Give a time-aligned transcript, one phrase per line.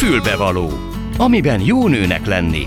[0.00, 0.70] Fülbevaló,
[1.16, 2.66] amiben jó nőnek lenni.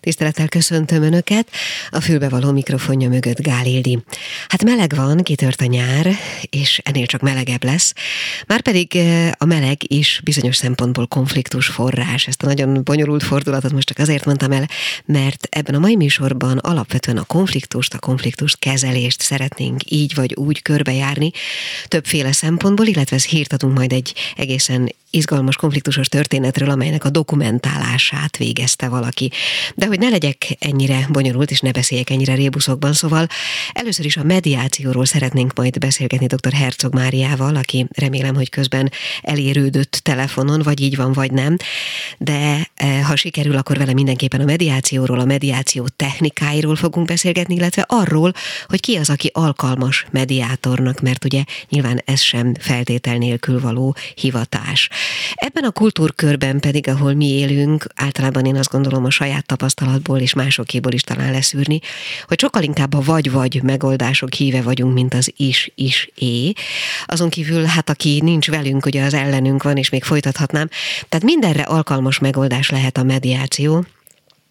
[0.00, 1.50] Tisztelettel köszöntöm Önöket,
[1.90, 3.98] a fülbevaló mikrofonja mögött Gálildi.
[4.48, 6.08] Hát meleg van, kitört a nyár,
[6.50, 7.92] és ennél csak melegebb lesz.
[8.46, 12.26] Márpedig eh, a meleg is bizonyos szempontból konfliktus forrás.
[12.26, 14.68] Ezt a nagyon bonyolult fordulatot most csak azért mondtam el,
[15.04, 20.62] mert ebben a mai műsorban alapvetően a konfliktust, a konfliktus kezelést szeretnénk így vagy úgy
[20.62, 21.30] körbejárni,
[21.88, 28.88] többféle szempontból, illetve hírt adunk majd egy egészen izgalmas konfliktusos történetről, amelynek a dokumentálását végezte
[28.88, 29.30] valaki.
[29.74, 33.26] De hogy ne legyek ennyire bonyolult, és ne beszéljek ennyire rébuszokban, szóval
[33.72, 36.52] először is a mediációról szeretnénk majd beszélgetni dr.
[36.52, 41.56] Herzog Máriával, aki remélem, hogy közben elérődött telefonon, vagy így van, vagy nem.
[42.18, 47.84] De eh, ha sikerül, akkor vele mindenképpen a mediációról, a mediáció technikáiról fogunk beszélgetni, illetve
[47.88, 48.32] arról,
[48.66, 54.88] hogy ki az, aki alkalmas mediátornak, mert ugye nyilván ez sem feltétel nélkül való hivatás.
[55.34, 60.34] Ebben a kultúrkörben pedig, ahol mi élünk, általában én azt gondolom a saját tapasztalatból és
[60.34, 61.80] másokéból is talán leszűrni,
[62.26, 66.52] hogy sokkal inkább a vagy-vagy megoldások híve vagyunk, mint az is-is-é.
[67.06, 70.68] Azon kívül, hát aki nincs velünk, ugye az ellenünk van, és még folytathatnám.
[71.08, 73.84] Tehát mindenre alkalmas megoldás lehet a mediáció,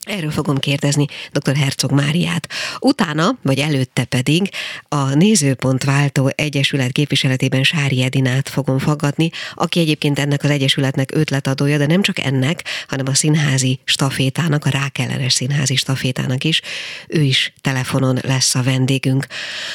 [0.07, 1.55] Erről fogom kérdezni dr.
[1.55, 2.47] Herzog Máriát.
[2.79, 4.49] Utána, vagy előtte pedig
[4.87, 11.85] a Nézőpontváltó Egyesület képviseletében Sári Edinát fogom fogadni, aki egyébként ennek az egyesületnek ötletadója, de
[11.85, 16.61] nem csak ennek, hanem a színházi stafétának, a rákellenes színházi stafétának is.
[17.07, 19.27] Ő is telefonon lesz a vendégünk.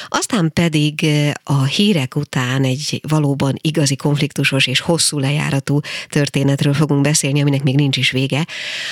[0.07, 7.01] Aztán pedig eh, a hírek után egy valóban igazi konfliktusos és hosszú lejáratú történetről fogunk
[7.01, 8.47] beszélni, aminek még nincs is vége.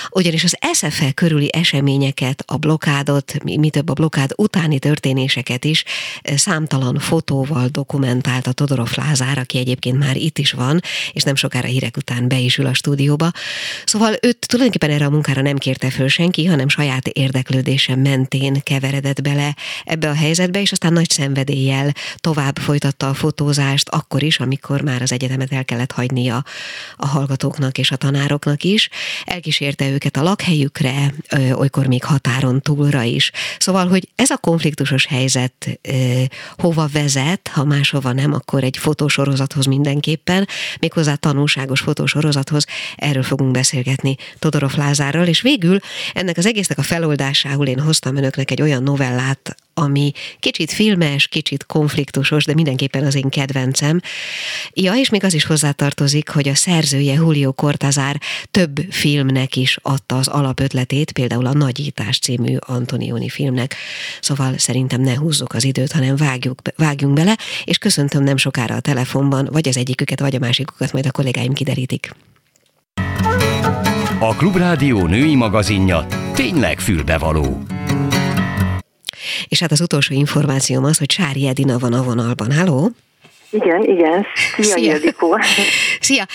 [0.09, 5.83] Ugyanis az SFE körül körüli eseményeket, a blokádot, mi több a blokád utáni történéseket is
[6.21, 10.81] eh, számtalan fotóval dokumentálta Todorov Lázár, aki egyébként már itt is van,
[11.13, 13.31] és nem sokára hírek után be is ül a stúdióba.
[13.85, 19.21] Szóval őt tulajdonképpen erre a munkára nem kérte föl senki, hanem saját érdeklődése mentén keveredett
[19.21, 19.55] bele
[19.85, 25.01] ebbe a helyzetbe, és aztán nagy szenvedéllyel tovább folytatta a fotózást, akkor is, amikor már
[25.01, 26.43] az egyetemet el kellett hagynia
[26.95, 28.89] a hallgatóknak és a tanároknak is.
[29.25, 31.13] Elkísérte őket a lakhelyükre,
[31.53, 33.31] olykor még határon túlra is.
[33.59, 35.79] Szóval, hogy ez a konfliktusos helyzet
[36.57, 40.47] hova vezet, ha máshova nem, akkor egy fotósorozathoz mindenképpen,
[40.79, 42.65] méghozzá tanulságos fotósorozathoz,
[42.95, 45.79] erről fogunk beszélgetni Todorov Lázárral, és végül
[46.13, 51.65] ennek az egésznek a feloldásául én hoztam önöknek egy olyan novellát, ami kicsit filmes, kicsit
[51.65, 54.01] konfliktusos, de mindenképpen az én kedvencem.
[54.73, 58.17] Ja, és még az is hozzátartozik, hogy a szerzője Julio Cortázar
[58.51, 63.75] több filmnek is adta az alapötletét, például a Nagyítás című Antonioni filmnek.
[64.21, 68.79] Szóval szerintem ne húzzuk az időt, hanem vágjuk, vágjunk bele, és köszöntöm nem sokára a
[68.79, 72.15] telefonban, vagy az egyiküket, vagy a másikukat, majd a kollégáim kiderítik.
[74.19, 77.63] A Klubrádió női magazinja tényleg fülbevaló.
[79.47, 82.51] És hát az utolsó információm az, hogy Sári Edina van a vonalban.
[82.51, 82.91] Halló?
[83.51, 84.25] Igen, igen.
[84.57, 84.95] Szia, Szia.
[84.95, 85.37] Ildikó.
[85.99, 86.25] Szia!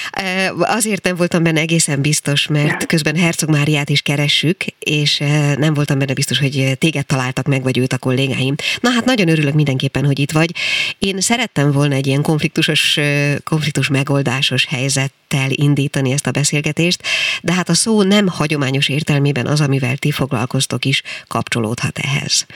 [0.58, 5.18] Azért nem voltam benne egészen biztos, mert közben Herzog Máriát is keressük, és
[5.56, 8.54] nem voltam benne biztos, hogy téged találtak meg, vagy őt a kollégáim.
[8.80, 10.50] Na hát nagyon örülök mindenképpen, hogy itt vagy.
[10.98, 12.98] Én szerettem volna egy ilyen konfliktusos,
[13.44, 17.02] konfliktus megoldásos helyzettel indítani ezt a beszélgetést,
[17.42, 22.46] de hát a szó nem hagyományos értelmében az, amivel ti foglalkoztok is, kapcsolódhat ehhez.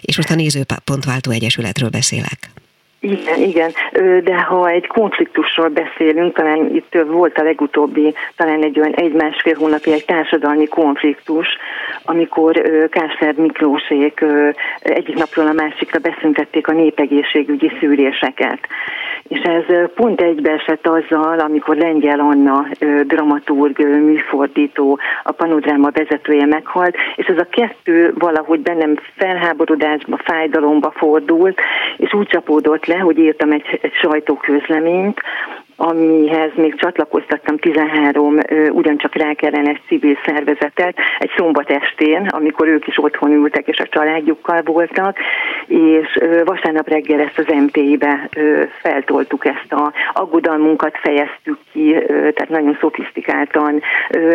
[0.00, 2.50] És most a Nézőpontváltó Egyesületről beszélek.
[3.02, 3.70] Igen, igen,
[4.24, 9.92] de ha egy konfliktusról beszélünk, talán itt volt a legutóbbi, talán egy olyan egy-másfél hónapi
[9.92, 11.48] egy társadalmi konfliktus,
[12.04, 14.24] amikor Kásler Miklósék
[14.82, 18.58] egyik napról a másikra beszüntették a népegészségügyi szűréseket.
[19.28, 22.66] És ez pont egybeesett azzal, amikor Lengyel Anna
[23.06, 31.60] dramaturg, műfordító, a panodráma vezetője meghalt, és ez a kettő valahogy bennem felháborodásba, fájdalomba fordult,
[31.96, 35.20] és úgy csapódott le, hogy írtam egy, egy sajtóközleményt,
[35.76, 38.38] amihez még csatlakoztattam 13
[38.70, 44.62] ugyancsak rákellenes civil szervezetet egy szombat estén, amikor ők is otthon ültek és a családjukkal
[44.62, 45.18] voltak,
[45.70, 48.28] és vasárnap reggel ezt az MT-be
[48.82, 53.82] feltoltuk ezt a aggodalmunkat, fejeztük ki, tehát nagyon szofisztikáltan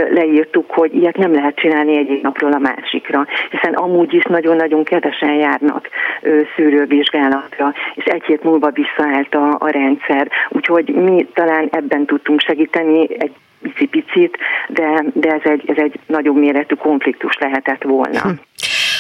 [0.10, 5.34] leírtuk, hogy ilyet nem lehet csinálni egyik napról a másikra, hiszen amúgy is nagyon-nagyon kevesen
[5.34, 5.90] járnak
[6.56, 10.28] szűrővizsgálatra, és egy hét múlva visszaállt a, a rendszer.
[10.50, 13.34] Úgyhogy mi talán ebben tudtunk segíteni egy
[13.90, 14.38] picit,
[14.68, 18.20] de, de ez, egy, ez egy nagyobb méretű konfliktus lehetett volna.
[18.22, 18.30] Hm.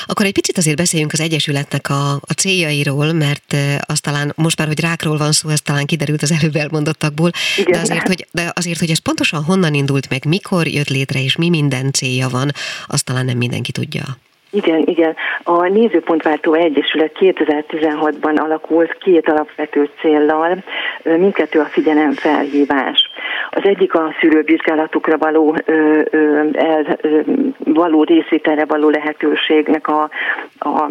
[0.05, 4.67] Akkor egy picit azért beszéljünk az Egyesületnek a, a céljairól, mert az talán most már,
[4.67, 7.71] hogy rákról van szó, ez talán kiderült az előbb elmondottakból, Igen.
[7.71, 11.35] de azért, hogy, de azért, hogy ez pontosan honnan indult meg, mikor jött létre, és
[11.35, 12.51] mi minden célja van,
[12.87, 14.17] azt talán nem mindenki tudja.
[14.55, 15.15] Igen, igen.
[15.43, 20.63] A Nézőpontváltó Egyesület 2016-ban alakult két alapvető céllal,
[21.03, 23.09] mindkettő a figyelemfelhívás.
[23.49, 27.19] Az egyik a szűrővizsgálatukra való, ö, ö, el, ö,
[27.57, 30.09] való részvételre való lehetőségnek a,
[30.59, 30.89] a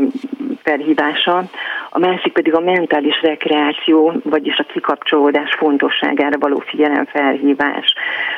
[0.63, 1.43] felhívása,
[1.91, 7.95] a másik pedig a mentális rekreáció, vagyis a kikapcsolódás fontosságára való figyelemfelhívás.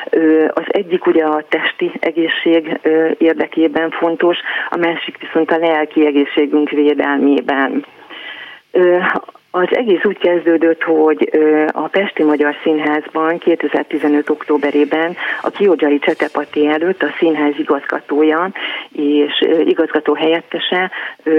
[0.09, 4.37] Ö, az egyik ugye a testi egészség ö, érdekében fontos,
[4.69, 7.85] a másik viszont a lelki egészségünk védelmében.
[9.51, 11.29] Az egész úgy kezdődött, hogy
[11.71, 14.29] a Pesti Magyar Színházban 2015.
[14.29, 18.49] októberében a Kiodzsai Csetepati előtt a színház igazgatója
[18.91, 20.91] és igazgató helyettese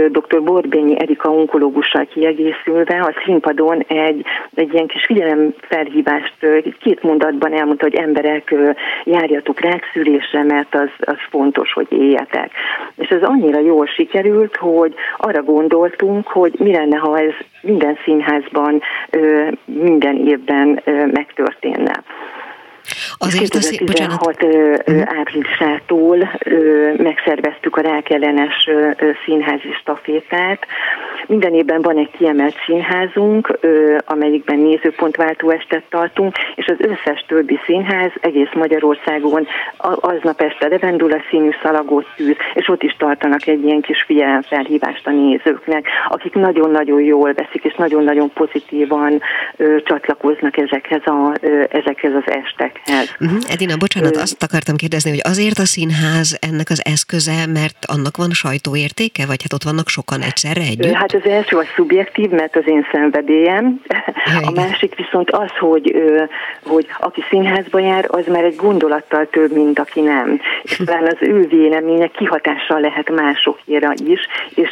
[0.09, 0.43] dr.
[0.43, 4.25] Borbényi Erika onkológussal kiegészülve a színpadon egy,
[4.55, 6.35] egy ilyen kis figyelemfelhívást
[6.81, 8.55] két mondatban elmondta, hogy emberek
[9.05, 12.51] járjatok rákszülésre, mert az, az fontos, hogy éljetek.
[12.97, 18.83] És ez annyira jól sikerült, hogy arra gondoltunk, hogy mi lenne, ha ez minden színházban
[19.65, 20.83] minden évben
[21.13, 22.03] megtörténne.
[23.19, 25.19] Azért az, 2016 uh-huh.
[25.19, 26.39] áprilisától
[26.97, 28.69] megszerveztük a rákellenes
[29.25, 30.67] színházi stafétát.
[31.27, 33.59] Minden évben van egy kiemelt színházunk,
[34.05, 39.47] amelyikben nézőpontváltó estet tartunk, és az összes többi színház egész Magyarországon
[40.01, 45.11] aznap este levendula színű szalagot tűz, és ott is tartanak egy ilyen kis figyelemfelhívást a
[45.11, 49.23] nézőknek, akik nagyon-nagyon jól veszik, és nagyon-nagyon pozitívan
[49.85, 51.33] csatlakoznak ezekhez, a,
[51.71, 53.08] ezekhez az estek színházhez.
[53.21, 53.39] Uh-huh.
[53.49, 58.31] Edina, bocsánat, azt akartam kérdezni, hogy azért a színház ennek az eszköze, mert annak van
[58.31, 60.93] sajtóértéke, vagy hát ott vannak sokan egyszerre együtt?
[60.93, 63.81] Hát az első a szubjektív, mert az én szenvedélyem.
[64.25, 65.95] Ja, a másik viszont az, hogy,
[66.63, 70.41] hogy aki színházba jár, az már egy gondolattal több, mint aki nem.
[70.63, 74.21] És talán az ő véleménye kihatással lehet másokére is,
[74.55, 74.71] és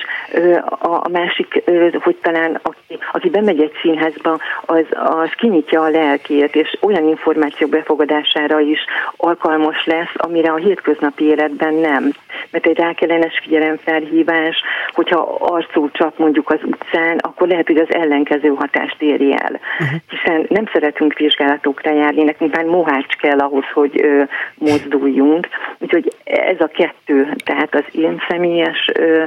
[0.79, 1.62] a másik,
[2.03, 7.71] hogy talán aki, aki bemegy egy színházba, az, az kinyitja a lelkét, és olyan információk
[8.32, 8.78] befogadására is
[9.17, 12.12] alkalmas lesz, amire a hétköznapi életben nem.
[12.50, 14.56] Mert egy rákellenes figyelemfelhívás,
[14.93, 19.61] hogyha arcú csap mondjuk az utcán, akkor lehet, hogy az ellenkező hatást éri el.
[19.81, 20.00] Uh-huh.
[20.08, 24.23] Hiszen nem szeretünk vizsgálatokra járni, nekünk már mohács kell ahhoz, hogy ö,
[24.55, 25.49] mozduljunk.
[25.78, 29.25] Úgyhogy ez a kettő, tehát az én személyes ö,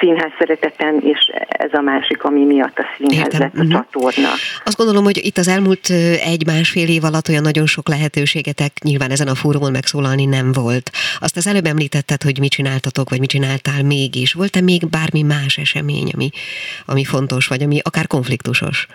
[0.00, 3.72] színház szeretetem, és ez a másik, ami miatt a színház lett a uh-huh.
[3.72, 4.28] csatorna.
[4.64, 5.88] Azt gondolom, hogy itt az elmúlt
[6.24, 10.90] egy-másfél év alatt olyan nagyon sok lehetőségetek nyilván ezen a fórumon megszólalni nem volt.
[11.18, 14.32] Azt az előbb említetted, hogy mit csináltatok, vagy mit csináltál mégis.
[14.32, 16.30] Volt-e még bármi más esemény, ami,
[16.84, 18.86] ami fontos, vagy ami akár konfliktusos?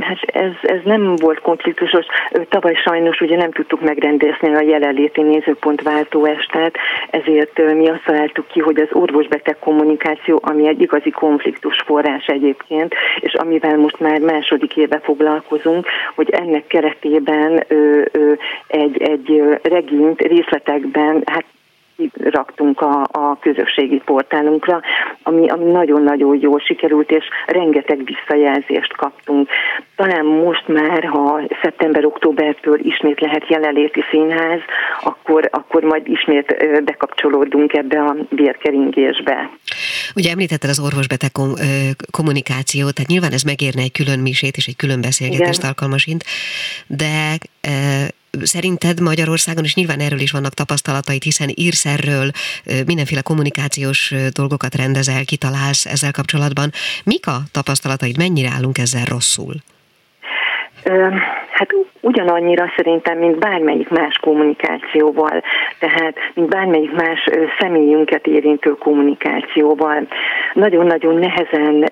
[0.00, 2.06] Hát ez, ez nem volt konfliktusos.
[2.48, 6.76] Tavaly sajnos ugye nem tudtuk megrendezni a jelenléti nézőpontváltó estet,
[7.10, 12.94] ezért mi azt találtuk ki, hogy az orvosbeteg kommunikáció, ami egy igazi konfliktus forrás egyébként,
[13.20, 17.64] és amivel most már második éve foglalkozunk, hogy ennek keretében
[18.66, 21.44] egy, egy regint részletekben, hát
[22.24, 24.80] raktunk a, a közösségi portálunkra,
[25.22, 29.48] ami, ami nagyon-nagyon jól sikerült, és rengeteg visszajelzést kaptunk.
[29.96, 34.60] Talán most már, ha szeptember-októbertől ismét lehet jelenléti színház,
[35.02, 39.50] akkor, akkor majd ismét bekapcsolódunk ebbe a vérkeringésbe.
[40.14, 41.30] Ugye említetted az orvosbeteg
[42.10, 45.68] kommunikációt, tehát nyilván ez megérne egy külön misét és egy külön beszélgetést Igen.
[45.68, 46.24] alkalmasint,
[46.86, 47.38] de
[48.40, 52.30] Szerinted Magyarországon, és nyilván erről is vannak tapasztalatait, hiszen írsz erről,
[52.86, 56.72] mindenféle kommunikációs dolgokat rendezel, kitalálsz ezzel kapcsolatban.
[57.04, 59.54] Mik a tapasztalataid, mennyire állunk ezzel rosszul?
[60.84, 61.41] Hát
[62.02, 65.42] ugyanannyira szerintem, mint bármelyik más kommunikációval,
[65.78, 67.28] tehát mint bármelyik más
[67.58, 70.06] személyünket érintő kommunikációval.
[70.52, 71.88] Nagyon-nagyon nehezen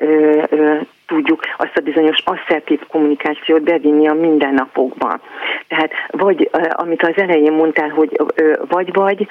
[1.06, 5.20] tudjuk azt a bizonyos asszertív kommunikációt bevinni a mindennapokba.
[5.68, 8.20] Tehát vagy, amit az elején mondtál, hogy
[8.68, 9.28] vagy-vagy,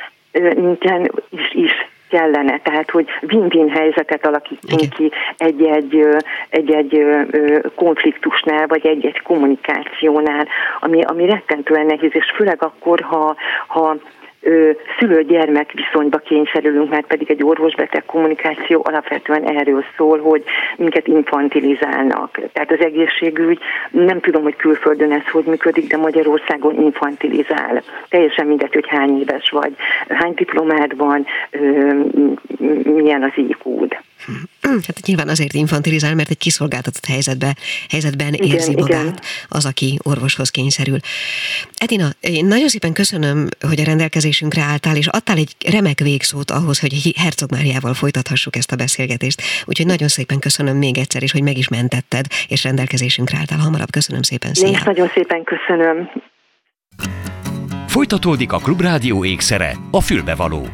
[0.56, 1.72] nincsen is, is
[2.10, 4.89] kellene, tehát hogy win-win helyzetet alakítunk Igen.
[4.89, 6.06] ki egy-egy,
[6.50, 7.06] egy-egy
[7.75, 10.48] konfliktusnál, vagy egy-egy kommunikációnál,
[10.80, 13.36] ami, ami rettentően nehéz, és főleg akkor, ha,
[13.68, 13.96] ha
[15.00, 20.43] szülő-gyermek viszonyba kényszerülünk, mert pedig egy orvosbeteg kommunikáció alapvetően erről szól, hogy
[20.77, 22.39] minket infantilizálnak.
[22.53, 23.60] Tehát az egészségügy,
[23.91, 27.84] nem tudom, hogy külföldön ez hogy működik, de Magyarországon infantilizál.
[28.10, 29.75] Teljesen mindegy, hogy hány éves vagy,
[30.08, 31.25] hány diplomád van,
[32.84, 33.88] milyen az iq
[34.88, 37.56] Hát nyilván azért infantilizál, mert egy kiszolgáltatott helyzetbe,
[37.90, 39.20] helyzetben igen, érzi magát igen.
[39.48, 40.98] az, aki orvoshoz kényszerül.
[41.78, 46.80] Edina, én nagyon szépen köszönöm, hogy a rendelkezésünkre álltál, és adtál egy remek végszót ahhoz,
[46.80, 49.42] hogy Herzog Máriával folytathassuk ezt a beszélgetést.
[49.66, 53.92] Úgyhogy nagyon szépen köszönöm még egyszer, és hogy meg is mentetted, és rendelkezésünkre álltál hamarabb.
[53.92, 54.68] Köszönöm szépen, szia!
[54.68, 56.10] Én nagyon szépen köszönöm.
[57.88, 60.68] Folytatódik a Klubrádió ékszere, a fülbevaló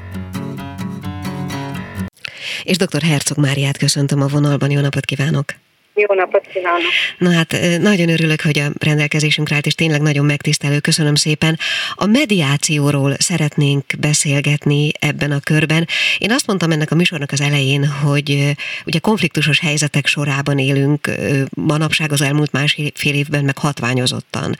[2.65, 3.01] és dr.
[3.01, 4.71] Herzog Máriát köszöntöm a vonalban.
[4.71, 5.64] Jó napot kívánok!
[5.97, 6.91] Jó napot kívánok!
[7.17, 11.59] Na hát nagyon örülök, hogy a rendelkezésünkre állt, és tényleg nagyon megtisztelő, köszönöm szépen.
[11.93, 15.87] A mediációról szeretnénk beszélgetni ebben a körben.
[16.17, 21.11] Én azt mondtam ennek a műsornak az elején, hogy ugye konfliktusos helyzetek sorában élünk
[21.49, 24.57] manapság az elmúlt másfél évben, meg hatványozottan.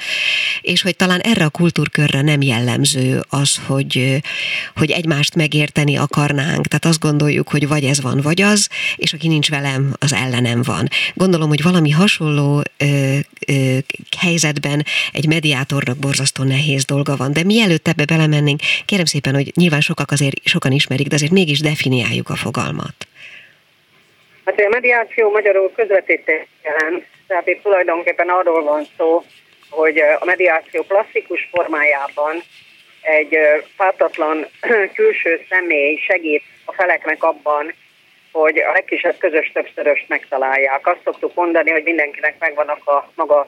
[0.62, 4.22] És hogy talán erre a kultúrkörre nem jellemző az, hogy,
[4.76, 6.68] hogy egymást megérteni akarnánk.
[6.68, 10.62] Tehát azt gondoljuk, hogy vagy ez van, vagy az, és aki nincs velem, az ellenem
[10.62, 10.88] van
[11.26, 12.86] gondolom, hogy valami hasonló ö,
[13.48, 13.78] ö,
[14.26, 14.80] helyzetben
[15.14, 17.34] egy mediátornak borzasztó nehéz dolga van.
[17.34, 21.60] De mielőtt ebbe belemennénk, kérem szépen, hogy nyilván sokak azért sokan ismerik, de azért mégis
[21.60, 22.96] definiáljuk a fogalmat.
[24.46, 29.24] Hát a mediáció magyarul közvetítés jelent, tehát itt tulajdonképpen arról van szó,
[29.70, 32.44] hogy a mediáció klasszikus formájában
[33.02, 33.38] egy
[33.78, 34.48] pártatlan
[34.98, 37.74] külső személy segít a feleknek abban,
[38.42, 40.88] hogy a legkisebb közös többszöröst megtalálják.
[40.88, 43.48] Azt szoktuk mondani, hogy mindenkinek megvannak a maga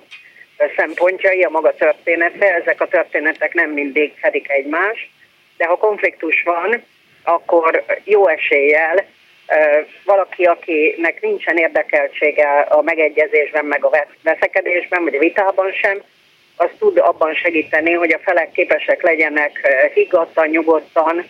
[0.75, 5.09] szempontjai, a maga története, ezek a történetek nem mindig fedik egymást,
[5.57, 6.83] de ha konfliktus van,
[7.23, 9.05] akkor jó eséllyel
[10.05, 16.01] valaki, akinek nincsen érdekeltsége a megegyezésben, meg a veszekedésben, vagy a vitában sem,
[16.55, 21.25] az tud abban segíteni, hogy a felek képesek legyenek higgadtan, nyugodtan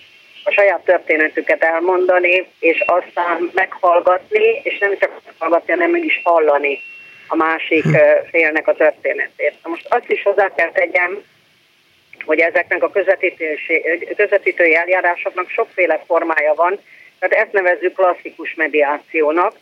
[0.47, 6.79] a saját történetüket elmondani, és aztán meghallgatni, és nem csak meghallgatni, hanem meg is hallani
[7.27, 7.95] a másik hm.
[8.31, 9.53] félnek a történetét.
[9.63, 11.23] Na most azt is hozzá kell tegyem,
[12.25, 12.91] hogy ezeknek a
[14.15, 16.79] közvetítői eljárásoknak sokféle formája van,
[17.19, 19.55] tehát ezt nevezzük klasszikus mediációnak,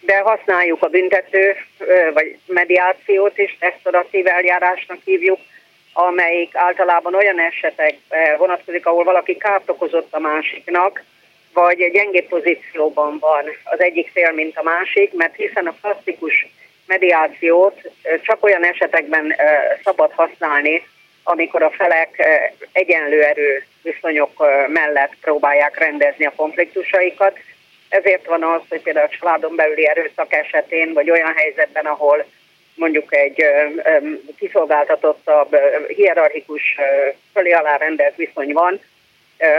[0.00, 1.56] de használjuk a büntető
[2.14, 5.38] vagy mediációt is, restauratív eljárásnak hívjuk,
[5.92, 7.94] amelyik általában olyan esetek
[8.38, 11.02] vonatkozik, ahol valaki kárt okozott a másiknak,
[11.52, 16.46] vagy gyengébb pozícióban van az egyik fél, mint a másik, mert hiszen a klasszikus
[16.86, 17.80] mediációt
[18.22, 19.34] csak olyan esetekben
[19.84, 20.86] szabad használni,
[21.22, 22.26] amikor a felek
[22.72, 27.38] egyenlő erő viszonyok mellett próbálják rendezni a konfliktusaikat.
[27.88, 32.24] Ezért van az, hogy például a családon belüli erőszak esetén, vagy olyan helyzetben, ahol
[32.80, 33.44] mondjuk egy
[34.38, 35.56] kiszolgáltatottabb,
[35.86, 36.76] hierarchikus,
[37.32, 38.80] fölé alá rendelt viszony van,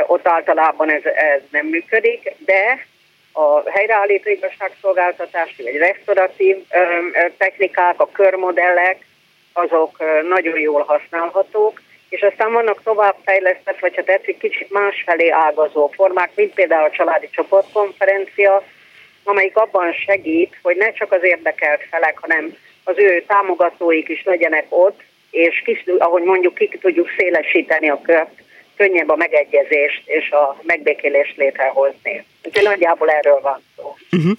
[0.08, 2.86] ott általában ez, ez nem működik, de
[3.34, 6.58] a helyreállító igazságszolgáltatás, vagy restauratív
[7.38, 9.06] technikák, a körmodellek,
[9.54, 9.98] azok
[10.30, 16.54] nagyon jól használhatók, és aztán vannak továbbfejlesztett, vagy ha tetszik, kicsit másfelé ágazó formák, mint
[16.54, 18.64] például a családi csoportkonferencia,
[19.24, 24.66] amelyik abban segít, hogy ne csak az érdekelt felek, hanem az ő támogatóik is legyenek
[24.70, 28.42] ott, és kis, ahogy mondjuk ki tudjuk szélesíteni a kört,
[28.76, 32.26] könnyebb a megegyezést és a megbékélést létrehozni.
[32.44, 33.96] Úgyhogy nagyjából erről van szó.
[34.12, 34.34] Uh-huh.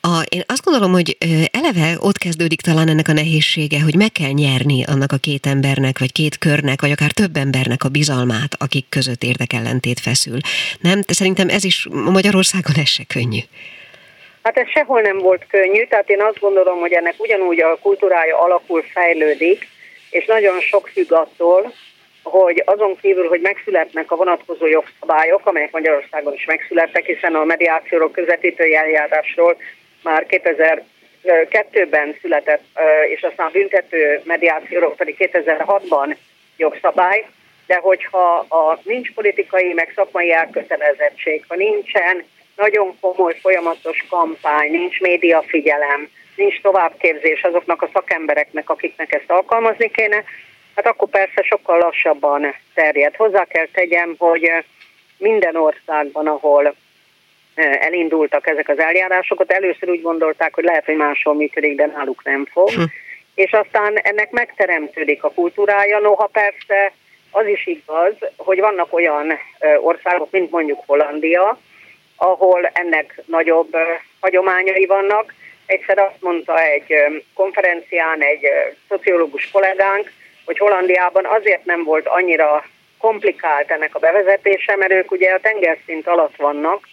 [0.00, 1.16] A, én azt gondolom, hogy
[1.52, 5.98] eleve ott kezdődik talán ennek a nehézsége, hogy meg kell nyerni annak a két embernek,
[5.98, 10.38] vagy két körnek, vagy akár több embernek a bizalmát, akik között érdekellentét feszül.
[10.80, 11.00] Nem?
[11.06, 13.40] De szerintem ez is Magyarországon ez se könnyű.
[14.44, 18.38] Hát ez sehol nem volt könnyű, tehát én azt gondolom, hogy ennek ugyanúgy a kultúrája
[18.38, 19.68] alakul, fejlődik,
[20.10, 21.72] és nagyon sok függ attól,
[22.22, 28.10] hogy azon kívül, hogy megszületnek a vonatkozó jogszabályok, amelyek Magyarországon is megszülettek, hiszen a mediációról,
[28.10, 29.56] közvetítői eljárásról
[30.02, 32.64] már 2002-ben született,
[33.14, 36.16] és aztán a büntető mediációról pedig 2006-ban
[36.56, 37.26] jogszabály,
[37.66, 42.24] de hogyha a, nincs politikai, meg szakmai elkötelezettség, ha nincsen
[42.56, 49.90] nagyon komoly, folyamatos kampány, nincs média figyelem, nincs továbbképzés azoknak a szakembereknek, akiknek ezt alkalmazni
[49.90, 50.24] kéne,
[50.74, 53.16] hát akkor persze sokkal lassabban terjed.
[53.16, 54.50] Hozzá kell tegyem, hogy
[55.18, 56.74] minden országban, ahol
[57.80, 62.46] elindultak ezek az eljárásokat, először úgy gondolták, hogy lehet, hogy máshol működik, de náluk nem
[62.52, 62.70] fog.
[62.70, 62.82] Hm.
[63.34, 66.92] És aztán ennek megteremtődik a kultúrája, noha persze
[67.30, 69.38] az is igaz, hogy vannak olyan
[69.80, 71.58] országok, mint mondjuk Hollandia,
[72.16, 73.76] ahol ennek nagyobb
[74.20, 75.34] hagyományai vannak.
[75.66, 76.94] Egyszer azt mondta egy
[77.34, 78.46] konferencián egy
[78.88, 80.12] szociológus kollégánk,
[80.44, 82.64] hogy Hollandiában azért nem volt annyira
[82.98, 86.88] komplikált ennek a bevezetése, mert ők ugye a tengerszint alatt vannak,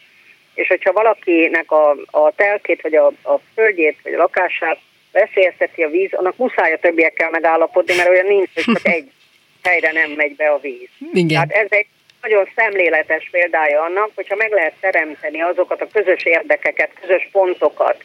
[0.53, 4.79] és hogyha valakinek a, a telkét, vagy a, a földjét, vagy a lakását
[5.11, 9.11] veszélyezteti a víz, annak muszáj a többiekkel megállapodni, mert olyan nincs, hogy csak egy
[9.63, 10.89] helyre nem megy be a víz.
[11.13, 11.27] Igen.
[11.27, 11.87] Tehát ez egy
[12.21, 18.03] nagyon szemléletes példája annak, hogyha meg lehet teremteni azokat a közös érdekeket, közös pontokat,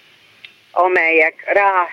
[0.70, 1.88] amelyek rá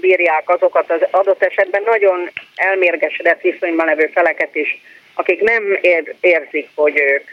[0.00, 4.80] bírják azokat az adott esetben nagyon elmérgesedett viszonyban levő feleket is,
[5.14, 7.28] akik nem ér, érzik, hogy ők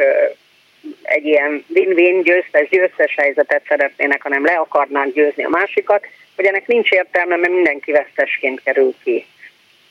[1.02, 6.92] egy ilyen win-win győztes-győztes helyzetet szeretnének, hanem le akarnák győzni a másikat, hogy ennek nincs
[6.92, 9.26] értelme, mert mindenki vesztesként kerül ki.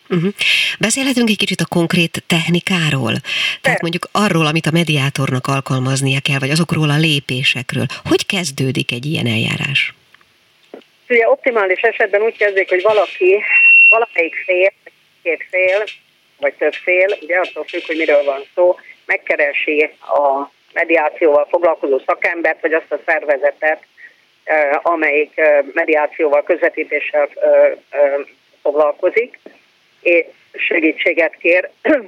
[0.08, 0.32] Uh-huh.
[0.78, 3.12] Beszélhetünk egy kicsit a konkrét technikáról?
[3.60, 7.86] Tehát mondjuk arról, amit a mediátornak alkalmaznia kell, vagy azokról a lépésekről.
[8.04, 9.94] Hogy kezdődik egy ilyen eljárás?
[11.08, 13.42] Ugye optimális esetben úgy kezdődik, hogy valaki,
[13.88, 14.72] valamelyik fél,
[15.22, 15.84] két fél,
[16.40, 22.60] vagy több fél, ugye attól függ, hogy miről van szó, megkeresi a mediációval foglalkozó szakembert,
[22.60, 23.82] vagy azt a szervezetet,
[24.82, 25.40] amelyik
[25.72, 27.28] mediációval, közvetítéssel
[28.62, 29.38] foglalkozik,
[30.06, 31.70] és segítséget kér.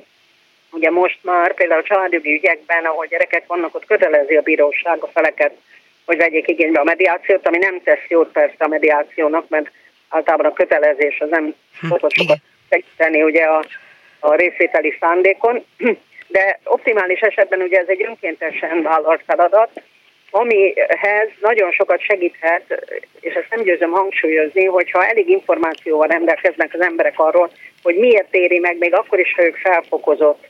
[0.71, 5.07] Ugye most már például a családjogi ügyekben, ahol gyerekek vannak, ott kötelezi a bíróság a
[5.07, 5.53] feleket,
[6.05, 9.71] hogy vegyék igénybe a mediációt, ami nem tesz jót persze a mediációnak, mert
[10.09, 11.55] általában a kötelezés az nem
[11.89, 12.39] szokott hm, sokat
[12.71, 13.65] segíteni ugye a,
[14.19, 15.65] a részvételi szándékon,
[16.37, 19.71] de optimális esetben ugye ez egy önkéntesen vállalt feladat,
[20.31, 22.87] amihez nagyon sokat segíthet,
[23.21, 27.51] és ezt nem győzöm hangsúlyozni, hogyha elég információval rendelkeznek az emberek arról,
[27.83, 30.49] hogy miért éri meg, még akkor is, ha ők felfokozott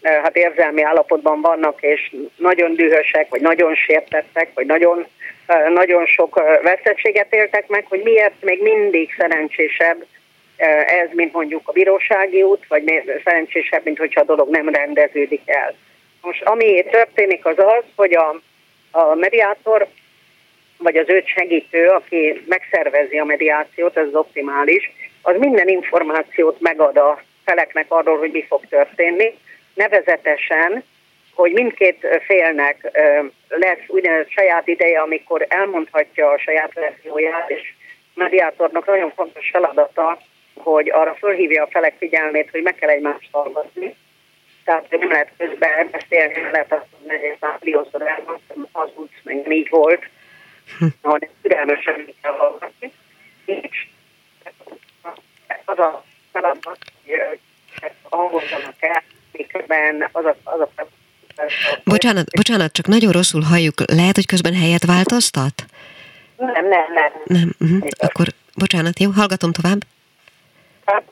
[0.00, 5.06] eh, hát érzelmi állapotban vannak, és nagyon dühösek, vagy nagyon sértettek, vagy nagyon,
[5.46, 10.04] eh, nagyon sok eh, veszettséget éltek meg, hogy miért még mindig szerencsésebb
[10.86, 15.74] ez, mint mondjuk a bírósági út, vagy szerencsésebb, mint hogyha a dolog nem rendeződik el.
[16.22, 18.40] Most ami történik az az, hogy a
[18.96, 19.86] a mediátor,
[20.78, 24.90] vagy az őt segítő, aki megszervezi a mediációt, ez az optimális,
[25.22, 29.34] az minden információt megad a feleknek arról, hogy mi fog történni,
[29.74, 30.84] nevezetesen,
[31.34, 32.90] hogy mindkét félnek
[33.48, 37.74] lesz úgynevezett saját ideje, amikor elmondhatja a saját verzióját, és
[38.14, 40.18] mediátornak nagyon fontos feladata,
[40.54, 43.96] hogy arra fölhívja a felek figyelmét, hogy meg kell egymást hallgatni,
[44.66, 49.10] tehát nem lehet közben beszélni, nem lehet azt mondani, hogy már milliószor elmondtam, az úgy,
[49.22, 50.02] meg így volt,
[51.02, 52.92] hanem türelmesen kell hallgatni.
[53.44, 53.86] És
[55.64, 57.38] az a feladat, hogy
[58.02, 59.02] hangoljanak el,
[59.32, 60.86] miközben az a, az a
[61.84, 63.74] Bocsánat, bocsánat, csak nagyon rosszul halljuk.
[63.92, 65.64] Lehet, hogy közben helyet változtat?
[66.36, 67.12] Nem, nem, nem.
[67.24, 67.88] Nem, uh-huh.
[67.98, 69.80] akkor bocsánat, jó, hallgatom tovább.
[70.84, 71.02] Hát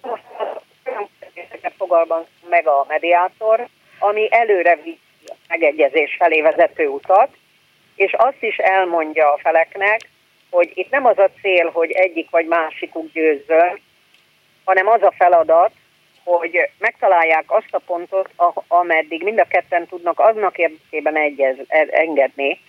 [1.76, 7.28] fogalmaz meg a mediátor, ami előre viszi a megegyezés felé vezető utat,
[7.94, 10.00] és azt is elmondja a feleknek,
[10.50, 13.80] hogy itt nem az a cél, hogy egyik vagy másikuk győzzön,
[14.64, 15.70] hanem az a feladat,
[16.24, 18.30] hogy megtalálják azt a pontot,
[18.68, 22.60] ameddig mind a ketten tudnak aznak érdekében egyez, e, engedni,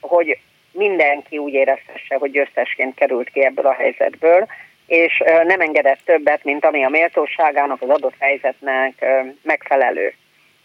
[0.00, 0.38] hogy
[0.72, 4.46] mindenki úgy érezhesse, hogy győztesként került ki ebből a helyzetből,
[4.86, 9.04] és nem engedett többet, mint ami a méltóságának, az adott helyzetnek
[9.42, 10.14] megfelelő.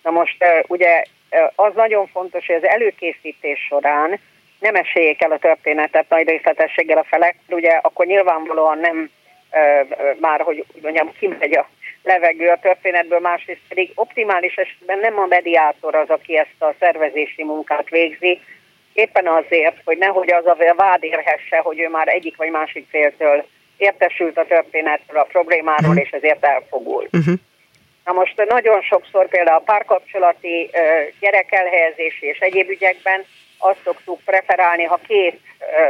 [0.03, 1.03] Na most ugye
[1.55, 4.19] az nagyon fontos, hogy az előkészítés során
[4.59, 9.09] nem esélyék el a történetet nagy részletességgel a felek, ugye akkor nyilvánvalóan nem
[10.19, 11.69] már, hogy mondjam, kimegy a
[12.03, 17.43] levegő a történetből, másrészt pedig optimális esetben nem a mediátor az, aki ezt a szervezési
[17.43, 18.41] munkát végzi,
[18.93, 23.45] éppen azért, hogy nehogy az a vád érhesse, hogy ő már egyik vagy másik céltől
[23.77, 26.03] értesült a történetről, a problémáról, uh-huh.
[26.03, 27.07] és ezért elfogul.
[27.11, 27.33] Uh-huh.
[28.05, 30.69] Na most nagyon sokszor például a párkapcsolati
[31.19, 33.25] gyerekelhelyezési és egyéb ügyekben
[33.57, 35.39] azt szoktuk preferálni, ha két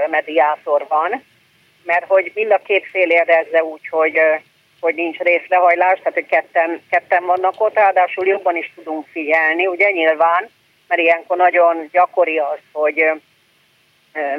[0.09, 1.23] mediátor van,
[1.83, 4.19] mert hogy mind a két fél érezze úgy, hogy,
[4.79, 9.91] hogy nincs részlehajlás, tehát hogy ketten, ketten vannak ott, ráadásul jobban is tudunk figyelni, ugye
[9.91, 10.49] nyilván,
[10.87, 13.03] mert ilyenkor nagyon gyakori az, hogy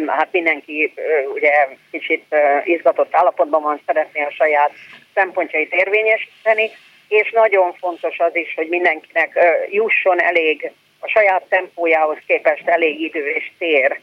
[0.07, 0.92] hát mindenki
[1.35, 4.70] ugye kicsit izgatott állapotban van, szeretné a saját
[5.14, 6.70] szempontjait érvényesíteni,
[7.09, 9.38] és nagyon fontos az is, hogy mindenkinek
[9.70, 14.00] jusson elég a saját tempójához képest elég idő és tér.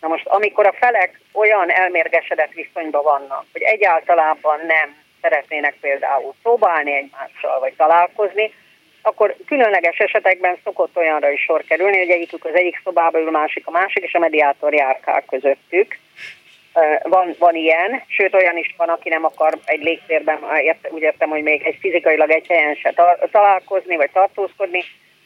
[0.00, 6.94] Na most, amikor a felek olyan elmérgesedett viszonyban vannak, hogy egyáltalában nem szeretnének például próbálni
[6.94, 8.52] egymással, vagy találkozni,
[9.02, 13.66] akkor különleges esetekben szokott olyanra is sor kerülni, hogy egyikük az egyik szobába ül, másik
[13.66, 15.98] a másik, és a mediátor járkál közöttük.
[17.02, 20.38] Van, van ilyen, sőt olyan is van, aki nem akar egy légtérben,
[20.88, 22.94] úgy értem, hogy még egy fizikailag egy helyen se
[23.30, 24.84] találkozni, vagy tartózkodni.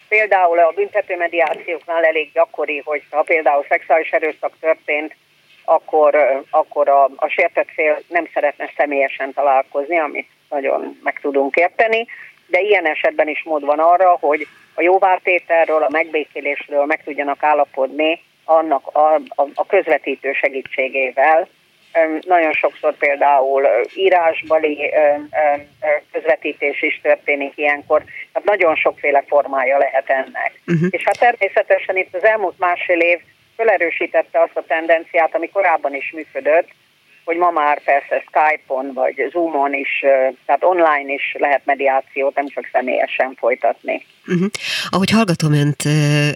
[0.08, 5.14] Például a büntető mediációknál elég gyakori, hogy ha például szexuális erőszak történt,
[5.64, 12.06] akkor, akkor a, a sértett fél nem szeretne személyesen találkozni, amit nagyon meg tudunk érteni,
[12.54, 18.22] de ilyen esetben is mód van arra, hogy a jóvártételről, a megbékélésről meg tudjanak állapodni
[18.44, 21.48] annak a, a, a közvetítő segítségével.
[22.20, 24.92] Nagyon sokszor például írásbali
[26.12, 30.52] közvetítés is történik ilyenkor, tehát nagyon sokféle formája lehet ennek.
[30.66, 30.88] Uh-huh.
[30.90, 33.18] És hát természetesen itt az elmúlt másfél év
[33.56, 36.68] felerősítette azt a tendenciát, ami korábban is működött,
[37.24, 40.00] hogy ma már persze Skype-on vagy Zoom-on is,
[40.46, 44.06] tehát online is lehet mediációt, nem csak személyesen folytatni.
[44.26, 44.48] Uh-huh.
[44.88, 45.82] Ahogy hallgatom önt,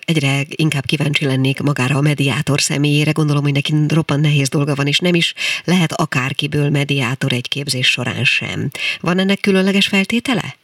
[0.07, 3.11] egyre inkább kíváncsi lennék magára a mediátor személyére.
[3.11, 7.91] Gondolom, hogy neki roppan nehéz dolga van, és nem is lehet akárkiből mediátor egy képzés
[7.91, 8.69] során sem.
[9.01, 10.57] Van ennek különleges feltétele?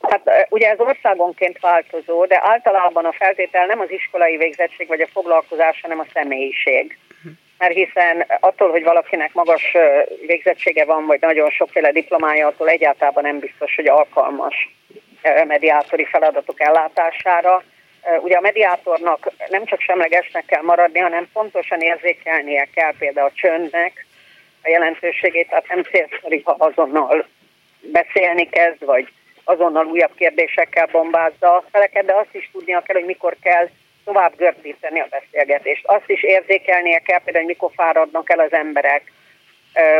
[0.00, 5.08] Hát ugye ez országonként változó, de általában a feltétel nem az iskolai végzettség vagy a
[5.12, 6.98] foglalkozás, hanem a személyiség
[7.58, 9.76] mert hiszen attól, hogy valakinek magas
[10.26, 14.74] végzettsége van, vagy nagyon sokféle diplomája, attól egyáltalán nem biztos, hogy alkalmas
[15.46, 17.62] mediátori feladatok ellátására.
[18.20, 24.06] Ugye a mediátornak nem csak semlegesnek kell maradni, hanem pontosan érzékelnie kell például a csöndnek
[24.62, 27.26] a jelentőségét, tehát nem célszerű, ha azonnal
[27.80, 29.08] beszélni kezd, vagy
[29.44, 33.68] azonnal újabb kérdésekkel bombázza a feleket, de azt is tudnia kell, hogy mikor kell
[34.06, 35.86] tovább gördíteni a beszélgetést.
[35.86, 39.12] Azt is érzékelnie kell például, hogy mikor fáradnak el az emberek,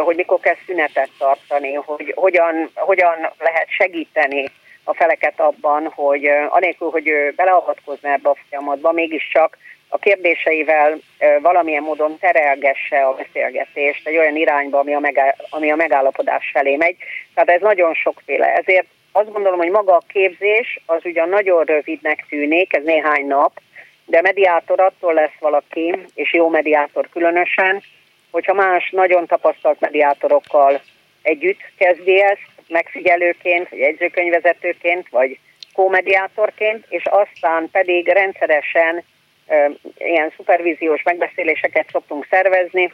[0.04, 4.44] hogy mikor kell szünetet tartani, hogy hogyan, hogyan lehet segíteni
[4.84, 10.98] a feleket abban, hogy anélkül, hogy ő beleavatkozna ebbe a folyamatba, mégiscsak a kérdéseivel
[11.40, 16.76] valamilyen módon terelgesse a beszélgetést egy olyan irányba, ami a, megáll, ami a megállapodás felé
[16.76, 16.96] megy.
[17.34, 18.46] Tehát ez nagyon sokféle.
[18.46, 23.60] Ezért azt gondolom, hogy maga a képzés az ugyan nagyon rövidnek tűnik, ez néhány nap,
[24.06, 27.82] de mediátor attól lesz valaki, és jó mediátor különösen,
[28.30, 30.80] hogyha más nagyon tapasztalt mediátorokkal
[31.22, 35.38] együtt kezdi ezt, megfigyelőként, vagy jegyzőkönyvezetőként, vagy
[35.72, 39.02] kómediátorként, és aztán pedig rendszeresen
[39.46, 42.92] e, ilyen szupervíziós megbeszéléseket szoktunk szervezni,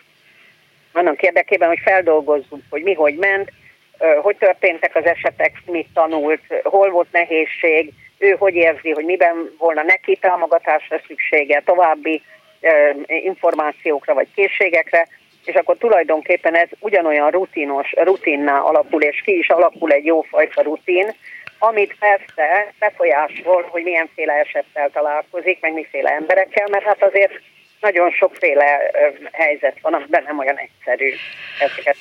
[0.93, 3.53] annak érdekében, hogy feldolgozzuk, hogy mi hogy ment,
[4.23, 9.83] hogy történtek az esetek, mit tanult, hol volt nehézség, ő hogy érzi, hogy miben volna
[9.83, 12.23] neki támogatásra szüksége, további
[13.07, 15.09] információkra vagy készségekre,
[15.45, 21.15] és akkor tulajdonképpen ez ugyanolyan rutinos, rutinná alapul, és ki is alakul egy jófajta rutin,
[21.59, 27.41] amit persze befolyásol, hogy milyenféle esettel találkozik, meg miféle emberekkel, mert hát azért
[27.83, 28.91] nagyon sokféle
[29.33, 31.11] helyzet van, amiben nem olyan egyszerű
[31.61, 31.97] ezeket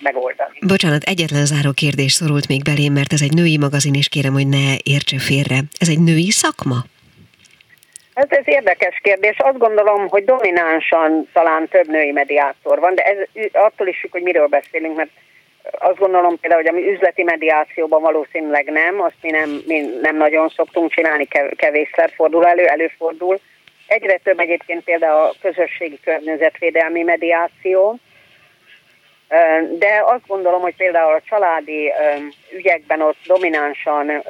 [0.00, 0.58] megoldani.
[0.60, 4.48] Bocsánat, egyetlen záró kérdés szorult még belém, mert ez egy női magazin, és kérem, hogy
[4.48, 5.58] ne értse félre.
[5.78, 6.76] Ez egy női szakma?
[8.14, 9.36] Ez, ez érdekes kérdés.
[9.38, 13.16] Azt gondolom, hogy dominánsan talán több női mediátor van, de ez
[13.52, 15.10] attól is függ, hogy miről beszélünk, mert
[15.78, 20.48] azt gondolom például, hogy ami üzleti mediációban valószínűleg nem, azt mi nem, mi nem nagyon
[20.48, 23.40] szoktunk csinálni, kevésszer fordul elő, előfordul.
[23.86, 27.98] Egyre több egyébként például a közösségi környezetvédelmi mediáció,
[29.78, 31.92] de azt gondolom, hogy például a családi
[32.56, 34.22] ügyekben ott dominánsan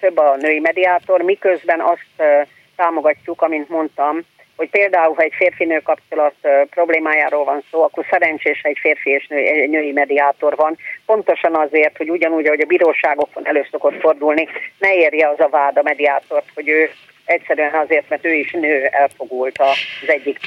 [0.00, 2.46] több a női mediátor, miközben azt
[2.76, 4.20] támogatjuk, amint mondtam,
[4.56, 6.34] hogy például, ha egy férfi-nő kapcsolat
[6.70, 10.76] problémájáról van szó, akkor szerencsés, ha egy férfi és nő, egy női mediátor van.
[11.06, 14.48] Pontosan azért, hogy ugyanúgy, ahogy a bíróságokon elő szokott fordulni,
[14.78, 16.90] ne érje az a vád a mediátort, hogy ő
[17.24, 20.38] egyszerűen azért, mert ő is nő elfogult az egyik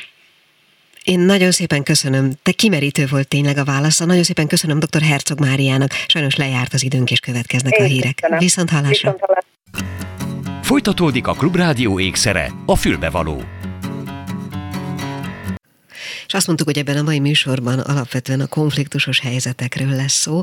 [1.08, 2.32] én nagyon szépen köszönöm.
[2.44, 4.06] Te kimerítő volt tényleg a válasza.
[4.06, 5.02] Nagyon szépen köszönöm dr.
[5.02, 5.90] Herzog Máriának.
[6.08, 8.16] Sajnos lejárt az időnk, és következnek Én a hírek.
[8.16, 8.40] Köszönöm.
[8.40, 9.12] Viszont hallásra.
[9.12, 9.50] Viszont hallásra.
[10.62, 13.42] Folytatódik a Klubrádió ékszere, a fülbevaló
[16.28, 20.42] és azt mondtuk, hogy ebben a mai műsorban alapvetően a konfliktusos helyzetekről lesz szó.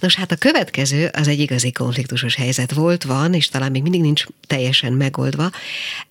[0.00, 4.00] Nos, hát a következő az egy igazi konfliktusos helyzet volt, van, és talán még mindig
[4.00, 5.50] nincs teljesen megoldva.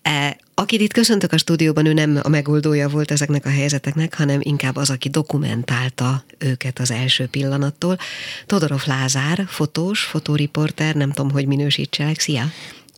[0.02, 4.40] E, akit itt köszöntök a stúdióban, ő nem a megoldója volt ezeknek a helyzeteknek, hanem
[4.42, 7.98] inkább az, aki dokumentálta őket az első pillanattól.
[8.46, 12.20] Todorov Lázár, fotós, fotóriporter, nem tudom, hogy minősítselek.
[12.20, 12.44] Szia!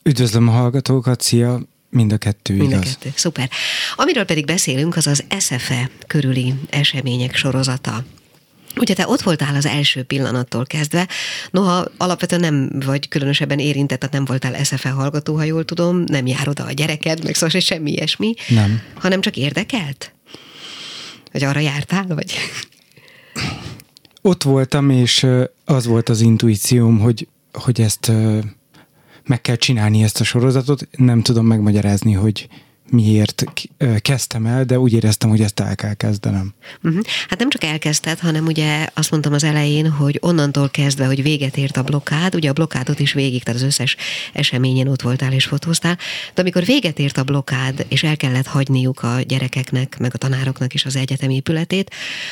[0.03, 1.61] Üdvözlöm a hallgatókat, szia!
[1.91, 2.81] Mind a kettő Mind igaz.
[2.81, 3.49] a kettő, szuper.
[3.95, 8.03] Amiről pedig beszélünk, az az SFE körüli események sorozata.
[8.75, 11.07] Ugye te ott voltál az első pillanattól kezdve,
[11.51, 16.25] noha alapvetően nem vagy különösebben érintett, tehát nem voltál SFE hallgató, ha jól tudom, nem
[16.25, 18.33] jár oda a gyereked, meg szóval semmi ilyesmi.
[18.47, 18.81] Nem.
[18.95, 20.13] Hanem csak érdekelt?
[21.31, 22.33] Vagy arra jártál, vagy?
[24.21, 25.27] Ott voltam, és
[25.65, 28.11] az volt az intuícióm, hogy, hogy ezt
[29.25, 30.87] meg kell csinálni ezt a sorozatot.
[30.97, 32.47] Nem tudom megmagyarázni, hogy
[32.91, 33.43] miért
[33.99, 36.53] kezdtem el, de úgy éreztem, hogy ezt el kell kezdenem.
[36.83, 37.03] Uh-huh.
[37.29, 41.57] Hát nem csak elkezdted, hanem ugye azt mondtam az elején, hogy onnantól kezdve, hogy véget
[41.57, 43.95] ért a blokád, ugye a blokádot is végig, tehát az összes
[44.33, 45.97] eseményen ott voltál és fotóztál,
[46.33, 50.73] de amikor véget ért a blokád, és el kellett hagyniuk a gyerekeknek, meg a tanároknak
[50.73, 51.91] is az egyetem épületét,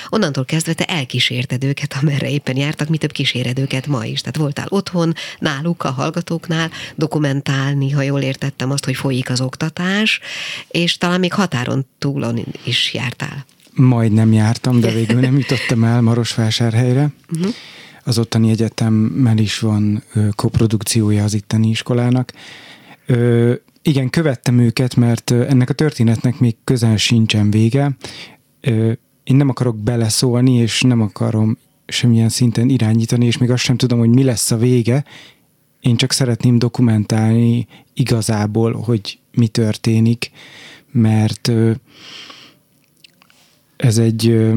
[0.09, 4.19] onnantól kezdve te elkísérted őket, amerre éppen jártak, mi több kíséred ma is.
[4.19, 10.19] Tehát voltál otthon, náluk, a hallgatóknál, dokumentálni, ha jól értettem azt, hogy folyik az oktatás,
[10.67, 13.45] és talán még határon túlon is jártál.
[13.73, 17.09] Majd nem jártam, de végül nem jutottam el Marosvásárhelyre.
[17.31, 17.53] Uh-huh.
[18.03, 20.03] Az ottani egyetemmel is van
[20.35, 22.33] koprodukciója az itteni iskolának.
[23.05, 27.91] Ö, igen, követtem őket, mert ennek a történetnek még közel sincsen vége.
[28.61, 28.91] Ö,
[29.23, 31.57] én nem akarok beleszólni, és nem akarom
[31.87, 35.03] semmilyen szinten irányítani, és még azt sem tudom, hogy mi lesz a vége.
[35.79, 40.31] Én csak szeretném dokumentálni igazából, hogy mi történik,
[40.91, 41.51] mert
[43.77, 44.49] ez egy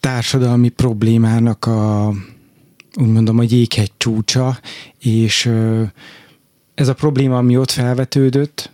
[0.00, 2.08] társadalmi problémának a
[2.98, 4.60] úgy mondom, a jéghegy csúcsa,
[4.98, 5.50] és
[6.74, 8.70] ez a probléma, ami ott felvetődött,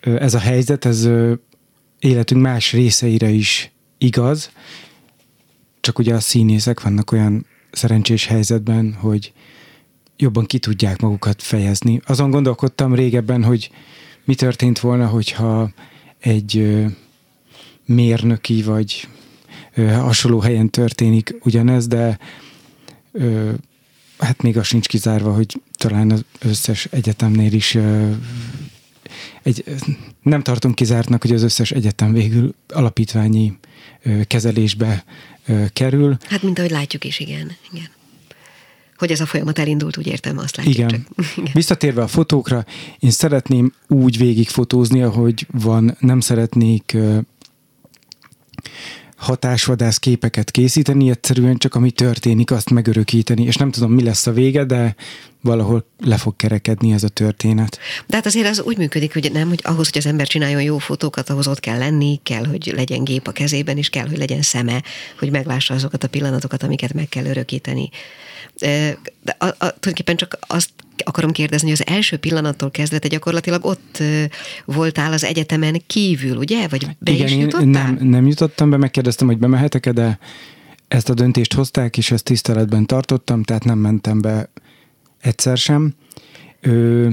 [0.00, 1.08] ez a helyzet, ez
[1.98, 4.50] életünk más részeire is igaz,
[5.80, 9.32] csak ugye a színészek vannak olyan szerencsés helyzetben, hogy
[10.16, 12.00] jobban ki tudják magukat fejezni.
[12.04, 13.70] Azon gondolkodtam régebben, hogy
[14.24, 15.70] mi történt volna, hogyha
[16.18, 16.84] egy
[17.84, 19.08] mérnöki vagy
[19.76, 22.18] hasonló helyen történik ugyanez, de
[24.18, 27.78] hát még az sincs kizárva, hogy talán az összes egyetemnél is
[29.42, 29.64] egy,
[30.22, 33.58] nem tartom kizártnak, hogy az összes egyetem végül alapítványi
[34.26, 35.04] kezelésbe
[35.72, 36.16] kerül.
[36.28, 37.56] Hát, mint ahogy látjuk is, igen.
[37.72, 37.88] igen
[39.02, 40.74] hogy ez a folyamat elindult, úgy értem, azt látjuk.
[40.74, 40.88] Igen.
[40.88, 41.02] Csak.
[41.36, 41.50] Igen.
[41.52, 42.64] Visszatérve a fotókra,
[42.98, 46.96] én szeretném úgy végigfotózni, ahogy van, nem szeretnék
[49.22, 54.32] hatásvadász képeket készíteni, egyszerűen csak ami történik, azt megörökíteni, és nem tudom, mi lesz a
[54.32, 54.94] vége, de
[55.40, 57.78] valahol le fog kerekedni ez a történet.
[58.06, 60.78] De hát azért az úgy működik, hogy nem, hogy ahhoz, hogy az ember csináljon jó
[60.78, 64.42] fotókat, ahhoz ott kell lenni, kell, hogy legyen gép a kezében, és kell, hogy legyen
[64.42, 64.82] szeme,
[65.18, 67.90] hogy meglássa azokat a pillanatokat, amiket meg kell örökíteni.
[68.62, 70.70] De a, a, tulajdonképpen csak azt
[71.04, 74.02] akarom kérdezni, hogy az első pillanattól kezdve te gyakorlatilag ott
[74.64, 76.68] voltál az egyetemen kívül, ugye?
[76.68, 77.66] Vagy be Igen, is jutottál?
[77.66, 80.18] Nem, nem jutottam be, megkérdeztem, hogy bemehetek-e, de
[80.88, 84.50] ezt a döntést hozták, és ezt tiszteletben tartottam, tehát nem mentem be
[85.20, 85.94] egyszer sem.
[86.60, 87.08] Ö,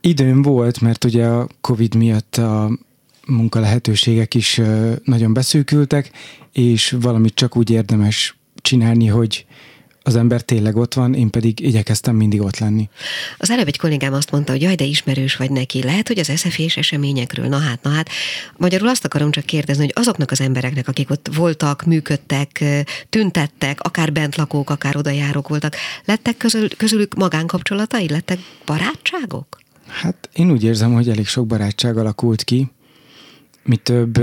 [0.00, 2.78] időm volt, mert ugye a Covid miatt a
[3.26, 4.60] munka lehetőségek is
[5.04, 6.10] nagyon beszűkültek,
[6.52, 9.46] és valamit csak úgy érdemes csinálni, hogy
[10.06, 12.88] az ember tényleg ott van, én pedig igyekeztem mindig ott lenni.
[13.38, 15.82] Az előbb egy kollégám azt mondta, hogy jaj, de ismerős vagy neki.
[15.82, 18.08] Lehet, hogy az SZF-és eseményekről, na hát, na hát.
[18.56, 22.64] Magyarul azt akarom csak kérdezni, hogy azoknak az embereknek, akik ott voltak, működtek,
[23.08, 29.60] tüntettek, akár bentlakók, akár odajárók voltak, lettek közül, közülük magánkapcsolatai, lettek barátságok?
[29.86, 32.70] Hát én úgy érzem, hogy elég sok barátság alakult ki.
[33.62, 34.20] Mi több,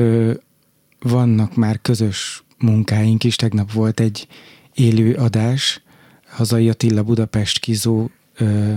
[1.00, 3.36] vannak már közös munkáink is.
[3.36, 4.28] Tegnap volt egy
[4.73, 5.81] élő adás,
[6.29, 8.73] Hazai Attila Budapest Kizó ö,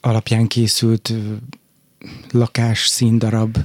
[0.00, 1.32] alapján készült ö,
[2.30, 3.56] lakás színdarab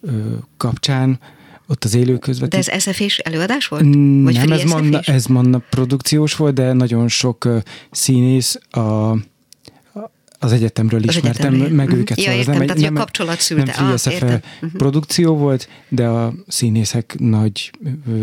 [0.00, 1.20] ö, kapcsán,
[1.66, 2.66] ott az élő közvetítés.
[2.66, 3.82] De ez SF-és előadás volt?
[4.22, 7.48] Vagy Nem, ez manna, ez manna produkciós volt, de nagyon sok
[7.90, 9.16] színész a
[10.44, 11.76] az egyetemről az ismertem egyetemről.
[11.76, 12.00] meg uh-huh.
[12.00, 12.16] őket.
[12.18, 13.74] Ja, szóval értem, nem, tehát nem, a kapcsolat szülte.
[13.78, 14.72] Nem ah, uh-huh.
[14.76, 17.70] produkció volt, de a színészek nagy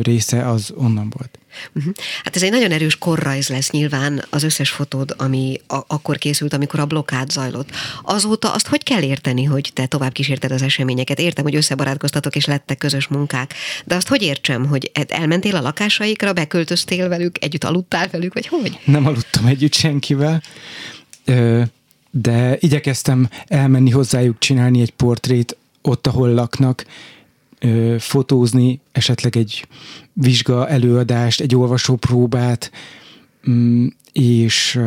[0.01, 1.39] része az onnan volt.
[1.75, 1.93] Uh-huh.
[2.23, 6.53] Hát ez egy nagyon erős korrajz lesz nyilván az összes fotód, ami a- akkor készült,
[6.53, 7.69] amikor a blokkád zajlott.
[8.01, 11.19] Azóta azt hogy kell érteni, hogy te tovább kísérted az eseményeket?
[11.19, 13.53] Értem, hogy összebarátkoztatok és lettek közös munkák,
[13.85, 18.79] de azt hogy értsem, hogy elmentél a lakásaikra, beköltöztél velük, együtt aludtál velük, vagy hogy?
[18.85, 20.41] Nem aludtam együtt senkivel.
[21.25, 21.71] Ö-
[22.11, 26.85] de igyekeztem elmenni hozzájuk, csinálni egy portrét ott, ahol laknak,
[27.97, 29.67] fotózni, esetleg egy
[30.13, 32.71] vizsga előadást, egy olvasópróbát,
[33.49, 34.79] mm, és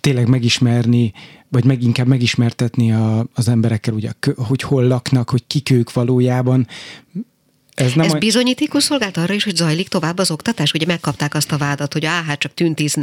[0.00, 1.12] tényleg megismerni,
[1.48, 6.66] vagy meg inkább megismertetni a, az emberekkel, ugye, hogy hol laknak, hogy kik ők valójában.
[7.78, 8.18] Ez, nem Ez a...
[8.18, 10.72] bizonyítékos szolgált arra is, hogy zajlik tovább az oktatás?
[10.72, 12.54] Ugye megkapták azt a vádat, hogy áh, hát csak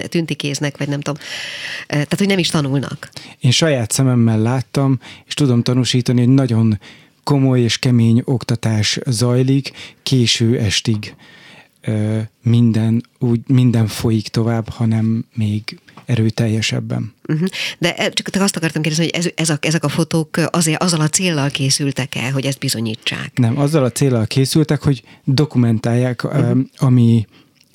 [0.09, 1.21] tüntikéznek, vagy nem tudom.
[1.87, 3.09] Tehát, hogy nem is tanulnak.
[3.39, 6.79] Én saját szememmel láttam, és tudom tanúsítani, hogy nagyon
[7.23, 9.71] komoly és kemény oktatás zajlik
[10.03, 11.15] késő estig.
[12.43, 17.13] Minden, úgy, minden folyik tovább, hanem még erőteljesebben.
[17.27, 17.47] Uh-huh.
[17.77, 20.99] De e, csak azt akartam kérdezni, hogy ez, ez a, ezek a fotók azért azzal
[20.99, 23.31] a céllal készültek-e, hogy ezt bizonyítsák?
[23.37, 26.59] Nem, azzal a céllal készültek, hogy dokumentálják, uh-huh.
[26.77, 27.27] ami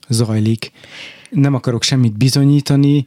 [0.09, 0.73] zajlik.
[1.31, 3.05] Nem akarok semmit bizonyítani,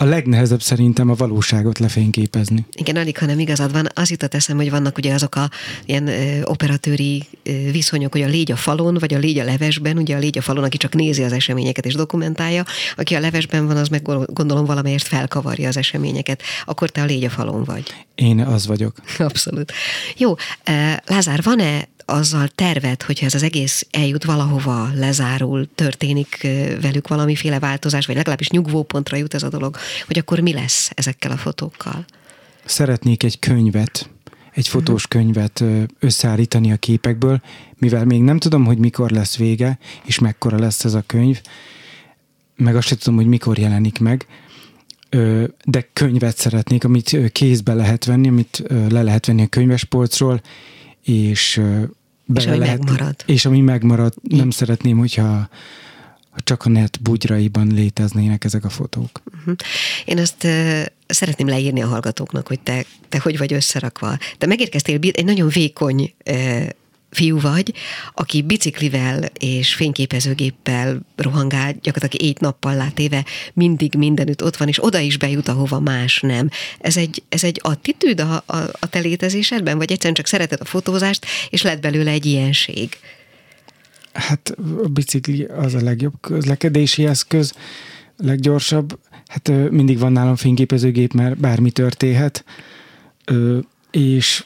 [0.00, 2.66] a legnehezebb szerintem a valóságot lefényképezni.
[2.72, 3.86] Igen, alig, hanem igazad van.
[3.94, 5.50] Az jutott eszem, hogy vannak ugye azok a
[5.84, 9.98] ilyen ö, operatőri ö, viszonyok, hogy a légy a falon, vagy a légy a levesben.
[9.98, 12.64] Ugye a légy a falon, aki csak nézi az eseményeket és dokumentálja,
[12.96, 16.42] aki a levesben van, az meg gondolom valamelyest felkavarja az eseményeket.
[16.64, 17.94] Akkor te a légy a falon vagy.
[18.14, 18.96] Én az vagyok.
[19.18, 19.72] Abszolút.
[20.16, 20.34] Jó,
[21.06, 26.46] Lázár, van-e azzal terved, hogyha ez az egész eljut valahova, lezárul, történik
[26.80, 31.30] velük valamiféle változás, vagy legalábbis nyugvópontra jut ez a dolog, hogy akkor mi lesz ezekkel
[31.30, 32.04] a fotókkal?
[32.64, 34.10] Szeretnék egy könyvet,
[34.52, 34.76] egy mhm.
[34.76, 35.64] fotós könyvet
[35.98, 37.40] összeállítani a képekből,
[37.78, 41.40] mivel még nem tudom, hogy mikor lesz vége, és mekkora lesz ez a könyv,
[42.56, 44.26] meg azt sem tudom, hogy mikor jelenik meg,
[45.64, 50.40] de könyvet szeretnék, amit kézbe lehet venni, amit le lehet venni a könyvespolcról,
[51.02, 51.60] és
[52.34, 53.14] és ami lehet, megmarad.
[53.26, 55.48] És ami megmarad, nem szeretném, hogyha
[56.44, 59.22] csak a net bugyraiban léteznének ezek a fotók.
[59.38, 59.54] Uh-huh.
[60.04, 64.18] Én azt uh, szeretném leírni a hallgatóknak, hogy te, te hogy vagy összerakva.
[64.38, 66.66] Te megérkeztél egy nagyon vékony uh,
[67.10, 67.74] fiú vagy,
[68.14, 74.98] aki biciklivel és fényképezőgéppel rohangál, gyakorlatilag éjt nappal látéve mindig mindenütt ott van, és oda
[74.98, 76.50] is bejut, ahova más nem.
[76.80, 80.64] Ez egy, ez egy attitűd a, a, a te létezésedben, vagy egyszerűen csak szereted a
[80.64, 82.96] fotózást, és lett belőle egy ilyenség?
[84.12, 87.52] Hát a bicikli az a legjobb közlekedési eszköz,
[88.16, 88.98] leggyorsabb.
[89.26, 92.44] Hát mindig van nálam fényképezőgép, mert bármi történhet.
[93.90, 94.44] És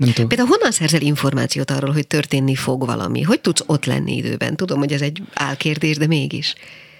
[0.00, 0.28] nem tudom.
[0.28, 3.22] Például honnan szerzel információt arról, hogy történni fog valami?
[3.22, 4.56] Hogy tudsz ott lenni időben?
[4.56, 6.54] Tudom, hogy ez egy álkérdés, de mégis.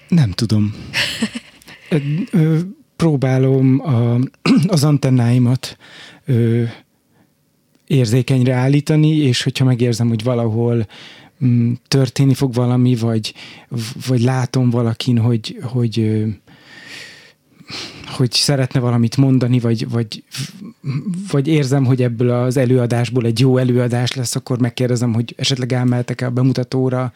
[0.09, 0.75] Nem tudom.
[2.97, 4.19] Próbálom a,
[4.67, 5.77] az antennáimat
[6.25, 6.63] ö,
[7.87, 10.87] érzékenyre állítani, és hogyha megérzem, hogy valahol
[11.45, 13.35] mm, történni fog valami, vagy,
[14.07, 16.25] vagy látom valakin, hogy, hogy
[18.07, 20.25] hogy szeretne valamit mondani, vagy, vagy,
[21.31, 26.27] vagy érzem, hogy ebből az előadásból egy jó előadás lesz, akkor megkérdezem, hogy esetleg elmehetek-e
[26.27, 27.13] a bemutatóra.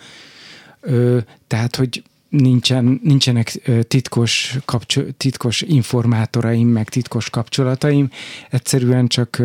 [0.81, 8.11] Ö, tehát, hogy nincsen, nincsenek titkos, kapcsol, titkos informátoraim, meg titkos kapcsolataim.
[8.51, 9.43] Egyszerűen csak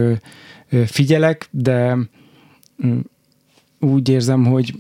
[0.86, 1.98] figyelek, de
[3.80, 4.74] úgy érzem, hogy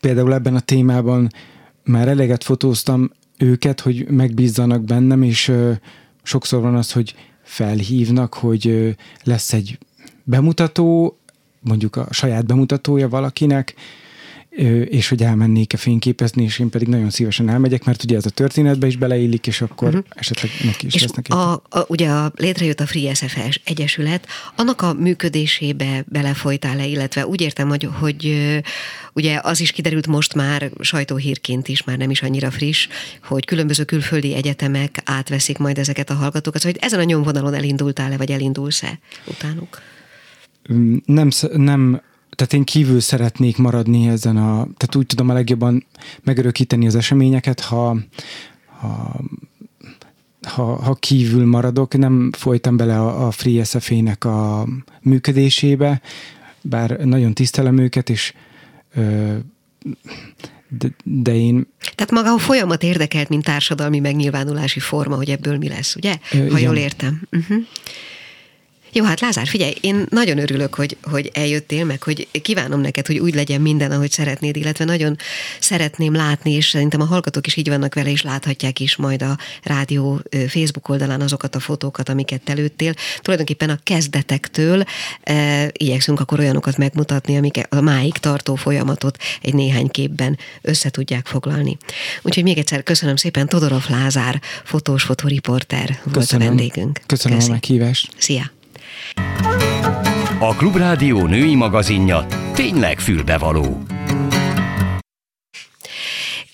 [0.00, 1.28] például ebben a témában
[1.84, 5.52] már eleget fotóztam, őket, hogy megbízzanak bennem, és
[6.22, 9.78] sokszor van az, hogy felhívnak, hogy lesz egy
[10.24, 11.16] bemutató,
[11.60, 13.74] mondjuk a saját bemutatója valakinek,
[14.88, 18.86] és hogy elmennék-e fényképezni, és én pedig nagyon szívesen elmegyek, mert ugye ez a történetbe
[18.86, 20.04] is beleillik, és akkor uh-huh.
[20.08, 21.26] esetleg neki is és lesznek.
[21.28, 27.40] A, a, ugye a, létrejött a Free SFS Egyesület, annak a működésébe belefolytál-e, illetve úgy
[27.40, 28.34] értem, hogy, hogy
[29.12, 32.88] ugye az is kiderült most már sajtóhírként is, már nem is annyira friss,
[33.22, 38.16] hogy különböző külföldi egyetemek átveszik majd ezeket a hallgatókat, szóval, hogy ezen a nyomvonalon elindultál-e,
[38.16, 39.80] vagy elindulsz-e utánuk?
[41.06, 42.00] Nem, nem
[42.38, 45.86] tehát én kívül szeretnék maradni ezen a, tehát úgy tudom a legjobban
[46.22, 47.96] megörökíteni az eseményeket, ha,
[48.80, 49.20] ha
[50.42, 54.66] ha, ha kívül maradok, nem folytam bele a, a Free SFA-nek a
[55.00, 56.00] működésébe,
[56.62, 58.32] bár nagyon tisztelem őket, és
[58.94, 59.34] ö,
[60.68, 61.66] de, de én...
[61.94, 66.16] Tehát maga a folyamat érdekelt, mint társadalmi megnyilvánulási forma, hogy ebből mi lesz, ugye?
[66.30, 66.58] Ha igen.
[66.58, 67.22] jól értem.
[67.30, 67.58] Uh-huh.
[68.92, 73.18] Jó, hát Lázár, figyelj, én nagyon örülök, hogy, hogy eljöttél, meg hogy kívánom neked, hogy
[73.18, 75.16] úgy legyen minden, ahogy szeretnéd, illetve nagyon
[75.60, 79.38] szeretném látni, és szerintem a hallgatók is így vannak vele, és láthatják is majd a
[79.62, 82.94] rádió Facebook oldalán azokat a fotókat, amiket te lőttél.
[83.20, 84.84] Tulajdonképpen a kezdetektől
[85.22, 91.26] e, igyekszünk akkor olyanokat megmutatni, amik a máig tartó folyamatot egy néhány képben össze tudják
[91.26, 91.76] foglalni.
[92.22, 97.00] Úgyhogy még egyszer köszönöm szépen, Todorov Lázár, fotós, fotoriporter volt a vendégünk.
[97.06, 97.50] Köszönöm Köszi.
[97.50, 98.08] a meghívást.
[98.16, 98.56] Szia!
[100.40, 103.82] A Klubrádió női magazinja tényleg fülbevaló.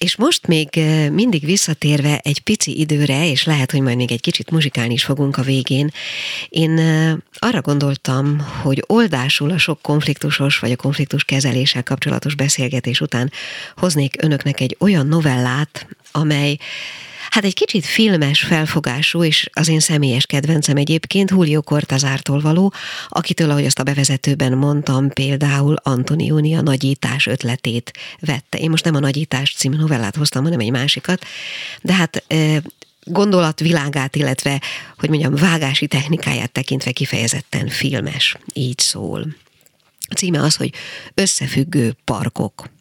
[0.05, 0.69] És most még
[1.13, 5.37] mindig visszatérve egy pici időre, és lehet, hogy majd még egy kicsit muzsikálni is fogunk
[5.37, 5.91] a végén,
[6.49, 6.79] én
[7.39, 13.33] arra gondoltam, hogy oldásul a sok konfliktusos vagy a konfliktus kezeléssel kapcsolatos beszélgetés után
[13.77, 16.57] hoznék önöknek egy olyan novellát, amely
[17.35, 22.73] Hát egy kicsit filmes felfogású, és az én személyes kedvencem egyébként Julio Cortazártól való,
[23.09, 28.59] akitől, ahogy azt a bevezetőben mondtam, például Antonioni a nagyítás ötletét vette.
[28.59, 31.25] Én most nem a nagyítás című novellát hoztam, hanem egy másikat,
[31.83, 32.25] de hát
[33.05, 34.61] gondolatvilágát, illetve,
[34.99, 39.27] hogy mondjam, vágási technikáját tekintve kifejezetten filmes, így szól.
[40.09, 40.73] A címe az, hogy
[41.15, 42.73] Összefüggő parkok.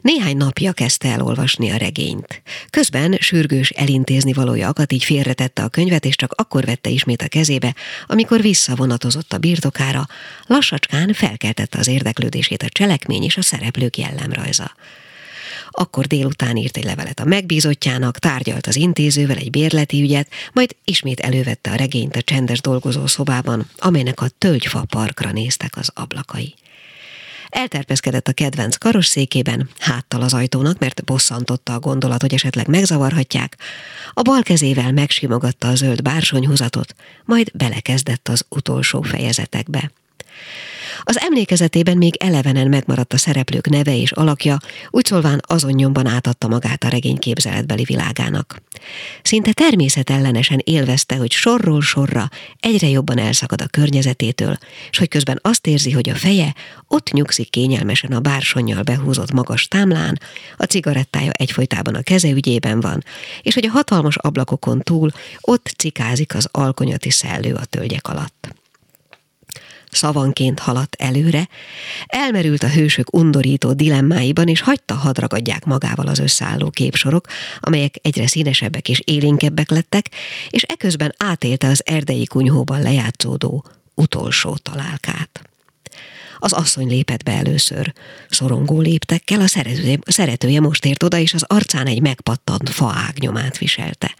[0.00, 2.42] Néhány napja kezdte elolvasni a regényt.
[2.70, 7.28] Közben sürgős elintézni valója akadt, így félretette a könyvet, és csak akkor vette ismét a
[7.28, 7.74] kezébe,
[8.06, 10.06] amikor visszavonatozott a birtokára,
[10.46, 14.72] lassacskán felkeltette az érdeklődését a cselekmény és a szereplők jellemrajza.
[15.70, 21.20] Akkor délután írt egy levelet a megbízottjának, tárgyalt az intézővel egy bérleti ügyet, majd ismét
[21.20, 26.54] elővette a regényt a csendes dolgozó szobában, amelynek a tölgyfa parkra néztek az ablakai.
[27.52, 33.56] Elterpeszkedett a kedvenc karosszékében, háttal az ajtónak, mert bosszantotta a gondolat, hogy esetleg megzavarhatják.
[34.12, 36.94] A bal kezével megsimogatta a zöld bársonyhúzatot,
[37.24, 39.90] majd belekezdett az utolsó fejezetekbe.
[41.02, 44.58] Az emlékezetében még elevenen megmaradt a szereplők neve és alakja,
[44.90, 48.62] úgy szólván azon nyomban átadta magát a regény képzeletbeli világának.
[49.22, 52.28] Szinte természetellenesen élvezte, hogy sorról sorra
[52.60, 54.58] egyre jobban elszakad a környezetétől,
[54.90, 56.54] és hogy közben azt érzi, hogy a feje
[56.88, 60.20] ott nyugszik kényelmesen a bársonyjal behúzott magas támlán,
[60.56, 63.04] a cigarettája egyfolytában a keze ügyében van,
[63.42, 68.60] és hogy a hatalmas ablakokon túl ott cikázik az alkonyati szellő a tölgyek alatt
[69.94, 71.48] szavanként haladt előre,
[72.06, 77.26] elmerült a hősök undorító dilemmáiban, és hagyta hadragadják magával az összeálló képsorok,
[77.60, 80.10] amelyek egyre színesebbek és élénkebbek lettek,
[80.50, 83.64] és eközben átélte az erdei kunyhóban lejátszódó
[83.94, 85.51] utolsó találkát.
[86.44, 87.92] Az asszony lépett be először.
[88.28, 93.58] Szorongó léptekkel a szeretője, szeretője most ért oda, és az arcán egy megpattant faág nyomát
[93.58, 94.14] viselte.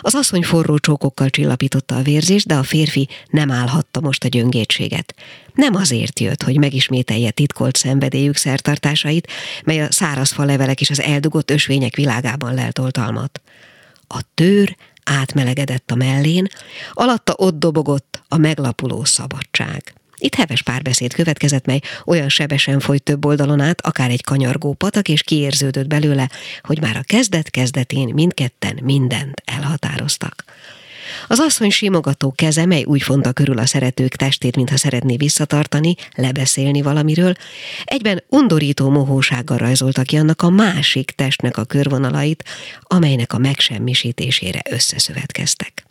[0.00, 5.14] Az asszony forró csókokkal csillapította a vérzést, de a férfi nem állhatta most a gyöngétséget.
[5.52, 9.30] Nem azért jött, hogy megismételje titkolt szenvedélyük szertartásait,
[9.64, 13.40] mely a szárazfa levelek és az eldugott ösvények világában lelt oltalmat.
[14.06, 16.46] A tőr átmelegedett a mellén,
[16.92, 19.94] alatta ott dobogott a meglapuló szabadság.
[20.16, 25.08] Itt heves párbeszéd következett, mely olyan sebesen folyt több oldalon át, akár egy kanyargó patak,
[25.08, 26.30] és kiérződött belőle,
[26.62, 30.44] hogy már a kezdet-kezdetén mindketten mindent elhatároztak.
[31.28, 36.82] Az asszony simogató keze, mely úgy fonta körül a szeretők testét, mintha szeretné visszatartani, lebeszélni
[36.82, 37.34] valamiről,
[37.84, 42.44] egyben undorító mohósággal rajzolta ki annak a másik testnek a körvonalait,
[42.82, 45.84] amelynek a megsemmisítésére összeszövetkeztek.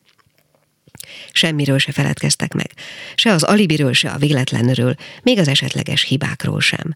[1.36, 2.72] Semmiről se feledkeztek meg.
[3.16, 6.96] Se az alibiről, se a véletlenről, még az esetleges hibákról sem.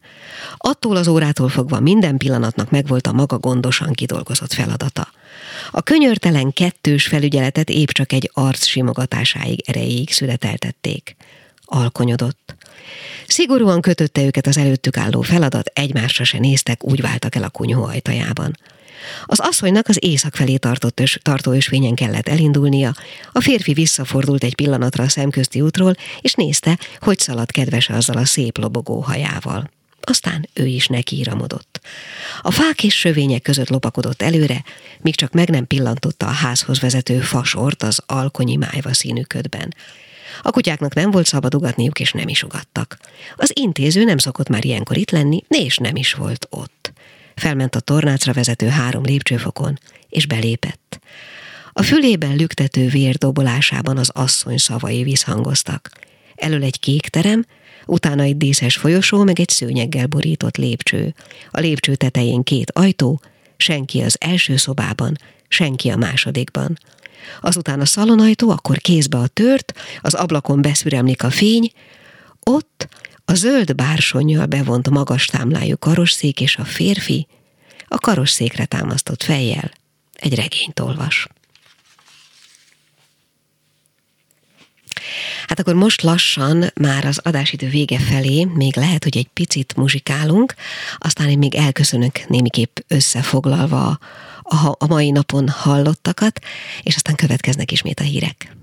[0.58, 5.08] Attól az órától fogva minden pillanatnak megvolt a maga gondosan kidolgozott feladata.
[5.72, 11.16] A könyörtelen kettős felügyeletet épp csak egy arc simogatásáig erejéig születeltették.
[11.66, 12.56] Alkonyodott.
[13.28, 17.84] Szigorúan kötötte őket az előttük álló feladat, egymásra se néztek, úgy váltak el a kunyhó
[17.84, 18.58] ajtajában.
[19.26, 22.93] Az asszonynak az éjszak felé tartott ös, tartó ösvényen kellett elindulnia,
[23.32, 28.26] a férfi visszafordult egy pillanatra a szemközti útról, és nézte, hogy szalad kedvese azzal a
[28.26, 29.70] szép lobogó hajával.
[30.02, 31.80] Aztán ő is nekiíramodott.
[32.41, 34.64] A fák és sövények között lopakodott előre,
[35.02, 39.74] míg csak meg nem pillantotta a házhoz vezető fasort az alkonyi májva színű ködben.
[40.41, 42.98] A kutyáknak nem volt szabad ugatniuk, és nem is ugattak.
[43.36, 46.93] Az intéző nem szokott már ilyenkor itt lenni, és nem is volt ott.
[47.38, 49.80] Felment a tornácra vezető három lépcsőfokon,
[50.10, 51.00] és belépett.
[51.74, 55.90] A fülében lüktető vér dobolásában az asszony szavai visszhangoztak.
[56.36, 57.46] Elől egy kék terem,
[57.86, 61.14] utána egy díszes folyosó, meg egy szőnyeggel borított lépcső.
[61.52, 63.22] A lépcső tetején két ajtó,
[63.58, 65.18] senki az első szobában,
[65.48, 66.78] senki a másodikban.
[67.42, 71.72] Azután a szalonajtó, akkor kézbe a tört, az ablakon beszüremlik a fény,
[72.44, 72.88] ott
[73.30, 77.28] a zöld bársonyjal bevont magas támlájú karosszék és a férfi
[77.88, 79.72] a karosszékre támasztott fejjel
[80.14, 81.28] egy regényt olvas.
[85.48, 90.54] Hát akkor most lassan már az adásidő vége felé, még lehet, hogy egy picit muzsikálunk,
[90.98, 94.00] aztán én még elköszönök némiképp összefoglalva
[94.42, 96.40] a, a mai napon hallottakat,
[96.82, 98.57] és aztán következnek ismét a hírek.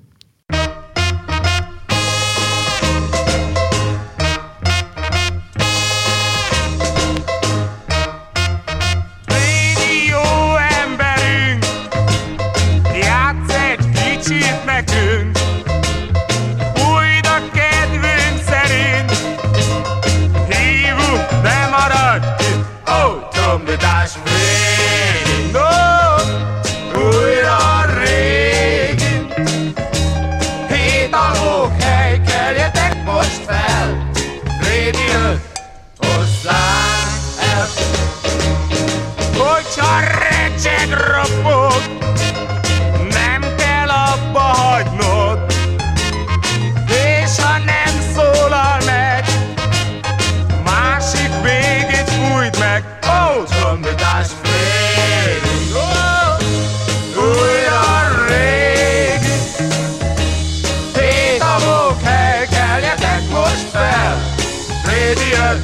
[65.12, 65.58] Jön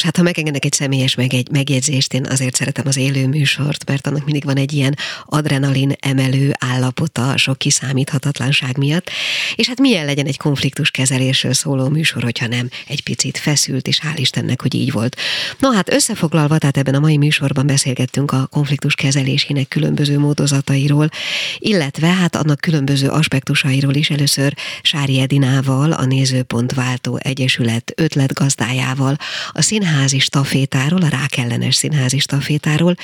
[0.06, 4.08] hát ha megengednek egy személyes meg egy megjegyzést, én azért szeretem az élő műsort, mert
[4.08, 4.95] annak mindig van egy ilyen
[5.26, 9.09] adrenalin emelő állapota a sok kiszámíthatatlanság miatt.
[9.55, 13.99] És hát milyen legyen egy konfliktus kezelésről szóló műsor, hogyha nem egy picit feszült, és
[14.03, 15.17] hál' Istennek, hogy így volt.
[15.59, 21.09] No hát összefoglalva, tehát ebben a mai műsorban beszélgettünk a konfliktus kezelésének különböző módozatairól,
[21.57, 29.17] illetve hát annak különböző aspektusairól is először Sári Edinával, a Nézőpontváltó Egyesület ötletgazdájával,
[29.51, 32.95] a színházi stafétáról, a rákellenes színházi stafétáról,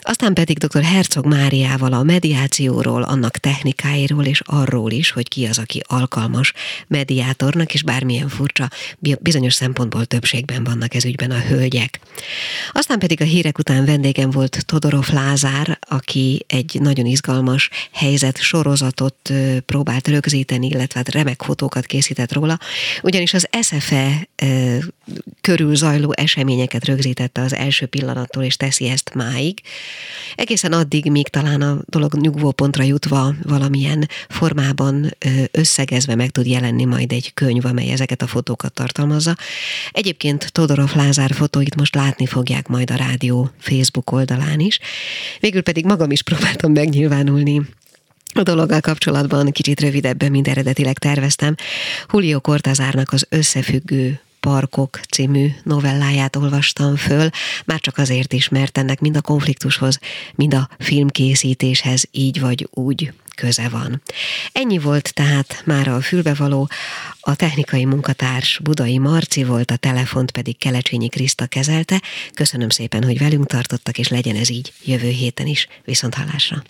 [0.00, 0.82] aztán pedig dr.
[0.82, 6.52] Herzog Máriával a mediációról, annak technikáiról és arról is, hogy ki az, aki alkalmas
[6.86, 8.70] mediátornak, és bármilyen furcsa,
[9.20, 12.00] bizonyos szempontból többségben vannak ez ügyben a hölgyek.
[12.72, 19.32] Aztán pedig a hírek után vendégem volt Todorov Lázár, aki egy nagyon izgalmas helyzet sorozatot
[19.66, 22.58] próbált rögzíteni, illetve hát remek fotókat készített róla,
[23.02, 24.28] ugyanis az SFE
[25.40, 29.60] körül zajló eseményeket rögzítette az első pillanattól, és teszi ezt máig.
[30.34, 35.16] Egészen addig, míg talán a dolog nyugvópontra jutva valamilyen formában
[35.50, 39.36] összegezve meg tud jelenni majd egy könyv, amely ezeket a fotókat tartalmazza.
[39.92, 44.78] Egyébként Todorov Lázár fotóit most látni fogják majd a rádió Facebook oldalán is.
[45.40, 47.60] Végül pedig magam is próbáltam megnyilvánulni
[48.34, 51.54] a dologgal kapcsolatban kicsit rövidebben, mint eredetileg terveztem.
[52.12, 57.28] Julio Cortázárnak az összefüggő Parkok című novelláját olvastam föl,
[57.64, 59.98] már csak azért is, mert ennek mind a konfliktushoz,
[60.34, 64.02] mind a filmkészítéshez így vagy úgy köze van.
[64.52, 66.68] Ennyi volt tehát már a fülbevaló,
[67.20, 72.02] a technikai munkatárs Budai Marci volt, a telefont pedig Kelecsényi Kriszta kezelte.
[72.34, 75.66] Köszönöm szépen, hogy velünk tartottak, és legyen ez így jövő héten is.
[75.84, 76.62] Viszont hallásra!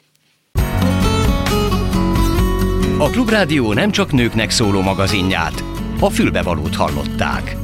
[2.98, 5.64] A Klubrádió nem csak nőknek szóló magazinját,
[6.00, 7.56] a fülbevalót hallották.